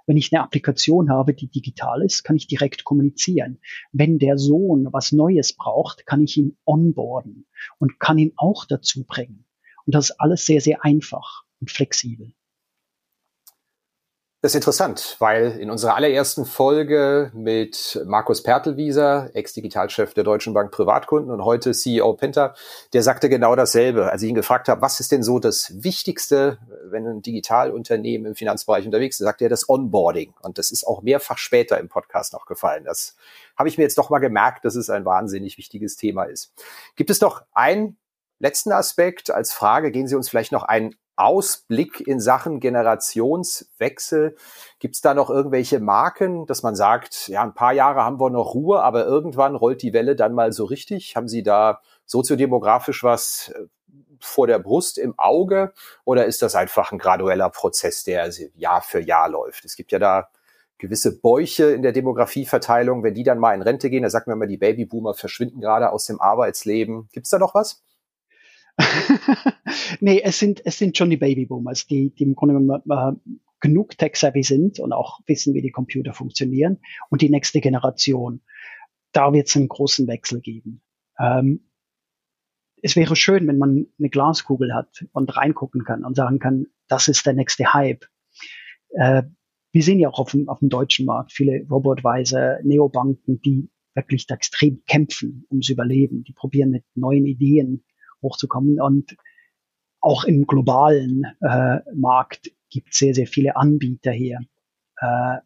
Wenn 0.04 0.18
ich 0.18 0.30
eine 0.30 0.42
Applikation 0.42 1.08
habe, 1.08 1.32
die 1.32 1.48
digital 1.48 2.02
ist, 2.02 2.22
kann 2.22 2.36
ich 2.36 2.48
direkt 2.48 2.84
kommunizieren. 2.84 3.60
Wenn 3.92 4.18
der 4.18 4.36
Sohn 4.36 4.88
was 4.92 5.12
Neues 5.12 5.54
braucht, 5.54 6.04
kann 6.04 6.22
ich 6.22 6.36
ihn 6.36 6.58
onboarden 6.66 7.46
und 7.78 7.98
kann 7.98 8.18
ihn 8.18 8.34
auch 8.36 8.66
dazu 8.66 9.04
bringen. 9.04 9.46
Und 9.86 9.94
das 9.94 10.10
ist 10.10 10.20
alles 10.20 10.44
sehr, 10.44 10.60
sehr 10.60 10.84
einfach 10.84 11.44
und 11.60 11.70
flexibel. 11.70 12.34
Das 14.42 14.52
ist 14.52 14.56
interessant, 14.56 15.16
weil 15.18 15.58
in 15.58 15.70
unserer 15.70 15.96
allerersten 15.96 16.44
Folge 16.44 17.32
mit 17.34 18.00
Markus 18.04 18.42
Pertelwieser, 18.42 19.30
Ex-Digitalchef 19.32 20.12
der 20.12 20.24
Deutschen 20.24 20.52
Bank 20.52 20.70
Privatkunden 20.70 21.32
und 21.32 21.42
heute 21.42 21.72
CEO 21.72 22.12
Penta, 22.12 22.54
der 22.92 23.02
sagte 23.02 23.30
genau 23.30 23.56
dasselbe. 23.56 24.12
Als 24.12 24.22
ich 24.22 24.28
ihn 24.28 24.34
gefragt 24.34 24.68
habe, 24.68 24.82
was 24.82 25.00
ist 25.00 25.10
denn 25.10 25.22
so 25.22 25.38
das 25.38 25.82
Wichtigste, 25.82 26.58
wenn 26.84 27.06
ein 27.06 27.22
Digitalunternehmen 27.22 28.26
im 28.26 28.34
Finanzbereich 28.34 28.84
unterwegs 28.84 29.18
ist, 29.18 29.24
sagt 29.24 29.40
er 29.40 29.48
das 29.48 29.70
Onboarding. 29.70 30.34
Und 30.42 30.58
das 30.58 30.70
ist 30.70 30.86
auch 30.86 31.00
mehrfach 31.00 31.38
später 31.38 31.80
im 31.80 31.88
Podcast 31.88 32.34
noch 32.34 32.44
gefallen. 32.44 32.84
Das 32.84 33.16
habe 33.56 33.70
ich 33.70 33.78
mir 33.78 33.84
jetzt 33.84 33.96
doch 33.96 34.10
mal 34.10 34.18
gemerkt, 34.18 34.66
dass 34.66 34.76
es 34.76 34.90
ein 34.90 35.06
wahnsinnig 35.06 35.56
wichtiges 35.56 35.96
Thema 35.96 36.24
ist. 36.24 36.52
Gibt 36.94 37.08
es 37.08 37.22
noch 37.22 37.42
einen 37.52 37.96
letzten 38.38 38.72
Aspekt 38.72 39.30
als 39.30 39.54
Frage? 39.54 39.90
Gehen 39.90 40.06
Sie 40.06 40.14
uns 40.14 40.28
vielleicht 40.28 40.52
noch 40.52 40.62
einen 40.62 40.94
Ausblick 41.16 42.00
in 42.00 42.20
Sachen 42.20 42.60
Generationswechsel? 42.60 44.36
Gibt 44.78 44.94
es 44.94 45.00
da 45.00 45.14
noch 45.14 45.30
irgendwelche 45.30 45.80
Marken, 45.80 46.46
dass 46.46 46.62
man 46.62 46.76
sagt, 46.76 47.28
ja, 47.28 47.42
ein 47.42 47.54
paar 47.54 47.72
Jahre 47.72 48.04
haben 48.04 48.20
wir 48.20 48.30
noch 48.30 48.54
Ruhe, 48.54 48.82
aber 48.82 49.06
irgendwann 49.06 49.56
rollt 49.56 49.82
die 49.82 49.92
Welle 49.92 50.16
dann 50.16 50.34
mal 50.34 50.52
so 50.52 50.64
richtig? 50.64 51.16
Haben 51.16 51.28
Sie 51.28 51.42
da 51.42 51.80
soziodemografisch 52.04 53.02
was 53.02 53.52
äh, 53.54 53.64
vor 54.20 54.46
der 54.46 54.58
Brust 54.58 54.98
im 54.98 55.18
Auge 55.18 55.72
oder 56.04 56.26
ist 56.26 56.42
das 56.42 56.54
einfach 56.54 56.92
ein 56.92 56.98
gradueller 56.98 57.50
Prozess, 57.50 58.04
der 58.04 58.30
Jahr 58.54 58.82
für 58.82 59.00
Jahr 59.00 59.28
läuft? 59.28 59.64
Es 59.64 59.76
gibt 59.76 59.92
ja 59.92 59.98
da 59.98 60.28
gewisse 60.78 61.18
Bäuche 61.18 61.72
in 61.72 61.82
der 61.82 61.92
Demografieverteilung, 61.92 63.02
wenn 63.02 63.14
die 63.14 63.22
dann 63.22 63.38
mal 63.38 63.54
in 63.54 63.62
Rente 63.62 63.90
gehen, 63.90 64.02
da 64.02 64.10
sagt 64.10 64.26
man 64.26 64.36
immer, 64.36 64.46
die 64.46 64.58
Babyboomer 64.58 65.14
verschwinden 65.14 65.60
gerade 65.60 65.90
aus 65.90 66.04
dem 66.04 66.20
Arbeitsleben. 66.20 67.08
Gibt 67.12 67.26
es 67.26 67.30
da 67.30 67.38
noch 67.38 67.54
was? 67.54 67.82
nee, 70.00 70.20
es 70.22 70.38
sind, 70.38 70.64
es 70.64 70.78
sind 70.78 70.96
schon 70.96 71.10
die 71.10 71.16
Babyboomers, 71.16 71.86
die, 71.86 72.10
die 72.10 72.24
im 72.24 72.34
Grunde 72.34 72.54
genommen 72.54 72.82
äh, 72.90 73.32
genug 73.60 73.96
tech-savvy 73.96 74.42
sind 74.42 74.78
und 74.80 74.92
auch 74.92 75.20
wissen, 75.26 75.54
wie 75.54 75.62
die 75.62 75.70
Computer 75.70 76.12
funktionieren. 76.12 76.78
Und 77.10 77.22
die 77.22 77.30
nächste 77.30 77.60
Generation, 77.60 78.42
da 79.12 79.32
wird 79.32 79.48
es 79.48 79.56
einen 79.56 79.68
großen 79.68 80.06
Wechsel 80.06 80.40
geben. 80.40 80.82
Ähm, 81.18 81.68
es 82.82 82.96
wäre 82.96 83.16
schön, 83.16 83.48
wenn 83.48 83.58
man 83.58 83.86
eine 83.98 84.10
Glaskugel 84.10 84.74
hat 84.74 85.06
und 85.12 85.34
reingucken 85.36 85.84
kann 85.84 86.04
und 86.04 86.14
sagen 86.14 86.38
kann, 86.38 86.66
das 86.88 87.08
ist 87.08 87.24
der 87.24 87.32
nächste 87.32 87.72
Hype. 87.72 88.04
Äh, 88.90 89.22
wir 89.72 89.82
sehen 89.82 89.98
ja 89.98 90.08
auch 90.08 90.18
auf 90.18 90.30
dem, 90.30 90.48
auf 90.48 90.60
dem 90.60 90.68
deutschen 90.68 91.06
Markt 91.06 91.32
viele 91.32 91.66
Robotweise, 91.68 92.60
Neobanken, 92.62 93.40
die 93.40 93.70
wirklich 93.94 94.28
extrem 94.30 94.82
kämpfen 94.86 95.46
ums 95.50 95.68
Überleben. 95.68 96.22
Die 96.24 96.32
probieren 96.32 96.70
mit 96.70 96.84
neuen 96.94 97.26
Ideen 97.26 97.84
hochzukommen. 98.26 98.80
Und 98.80 99.16
auch 100.00 100.24
im 100.24 100.46
globalen 100.46 101.24
äh, 101.40 101.78
Markt 101.94 102.50
gibt 102.70 102.92
es 102.92 102.98
sehr, 102.98 103.14
sehr 103.14 103.26
viele 103.26 103.56
Anbieter 103.56 104.12
hier. 104.12 104.40
Äh, 104.98 105.38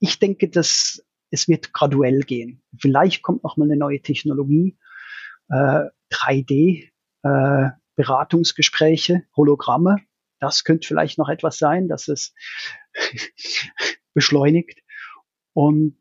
ich 0.00 0.18
denke, 0.18 0.48
dass 0.48 1.04
es 1.30 1.46
wird 1.48 1.72
graduell 1.72 2.20
gehen. 2.20 2.62
Vielleicht 2.78 3.22
kommt 3.22 3.44
noch 3.44 3.56
mal 3.56 3.66
eine 3.66 3.76
neue 3.76 4.00
Technologie, 4.00 4.76
äh, 5.48 5.84
3D, 6.10 6.90
äh, 7.22 7.70
Beratungsgespräche, 7.94 9.24
Hologramme. 9.36 9.98
Das 10.40 10.64
könnte 10.64 10.88
vielleicht 10.88 11.18
noch 11.18 11.28
etwas 11.28 11.58
sein, 11.58 11.86
dass 11.86 12.08
es 12.08 12.34
beschleunigt. 14.14 14.80
Und 15.52 15.98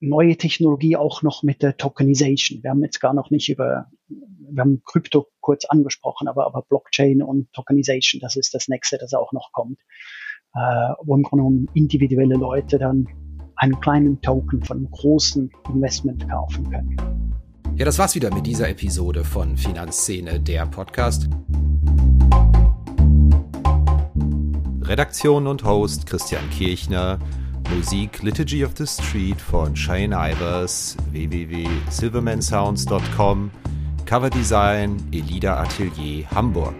neue 0.00 0.36
Technologie 0.36 0.96
auch 0.96 1.22
noch 1.22 1.42
mit 1.42 1.62
der 1.62 1.76
Tokenization. 1.76 2.62
Wir 2.62 2.70
haben 2.70 2.82
jetzt 2.82 3.00
gar 3.00 3.14
noch 3.14 3.30
nicht 3.30 3.48
über, 3.48 3.86
wir 4.08 4.60
haben 4.60 4.82
Krypto 4.84 5.28
kurz 5.40 5.64
angesprochen, 5.64 6.28
aber, 6.28 6.46
aber 6.46 6.62
Blockchain 6.62 7.22
und 7.22 7.52
Tokenization, 7.52 8.20
das 8.20 8.36
ist 8.36 8.54
das 8.54 8.68
nächste, 8.68 8.98
das 8.98 9.14
auch 9.14 9.32
noch 9.32 9.50
kommt, 9.52 9.78
äh, 10.54 10.92
wo 11.02 11.16
im 11.16 11.22
Grunde 11.22 11.44
genommen 11.44 11.68
individuelle 11.74 12.36
Leute 12.36 12.78
dann 12.78 13.06
einen 13.56 13.80
kleinen 13.80 14.20
Token 14.22 14.62
von 14.62 14.78
einem 14.78 14.90
großen 14.90 15.50
Investment 15.74 16.28
kaufen 16.28 16.70
können. 16.70 17.34
Ja, 17.76 17.84
das 17.84 17.98
war's 17.98 18.14
wieder 18.14 18.32
mit 18.32 18.46
dieser 18.46 18.68
Episode 18.68 19.24
von 19.24 19.56
Finanzszene, 19.56 20.40
der 20.40 20.66
Podcast. 20.66 21.28
Redaktion 24.82 25.46
und 25.46 25.64
Host 25.64 26.06
Christian 26.06 26.48
Kirchner. 26.50 27.18
Musik 27.70 28.22
Liturgy 28.22 28.62
of 28.62 28.74
the 28.76 28.86
Street 28.86 29.38
von 29.40 29.74
Shane 29.74 30.12
Ivers, 30.12 30.96
www.silvermansounds.com, 31.12 33.50
Coverdesign 34.06 34.98
Elida 35.12 35.60
Atelier 35.60 36.24
Hamburg. 36.30 36.74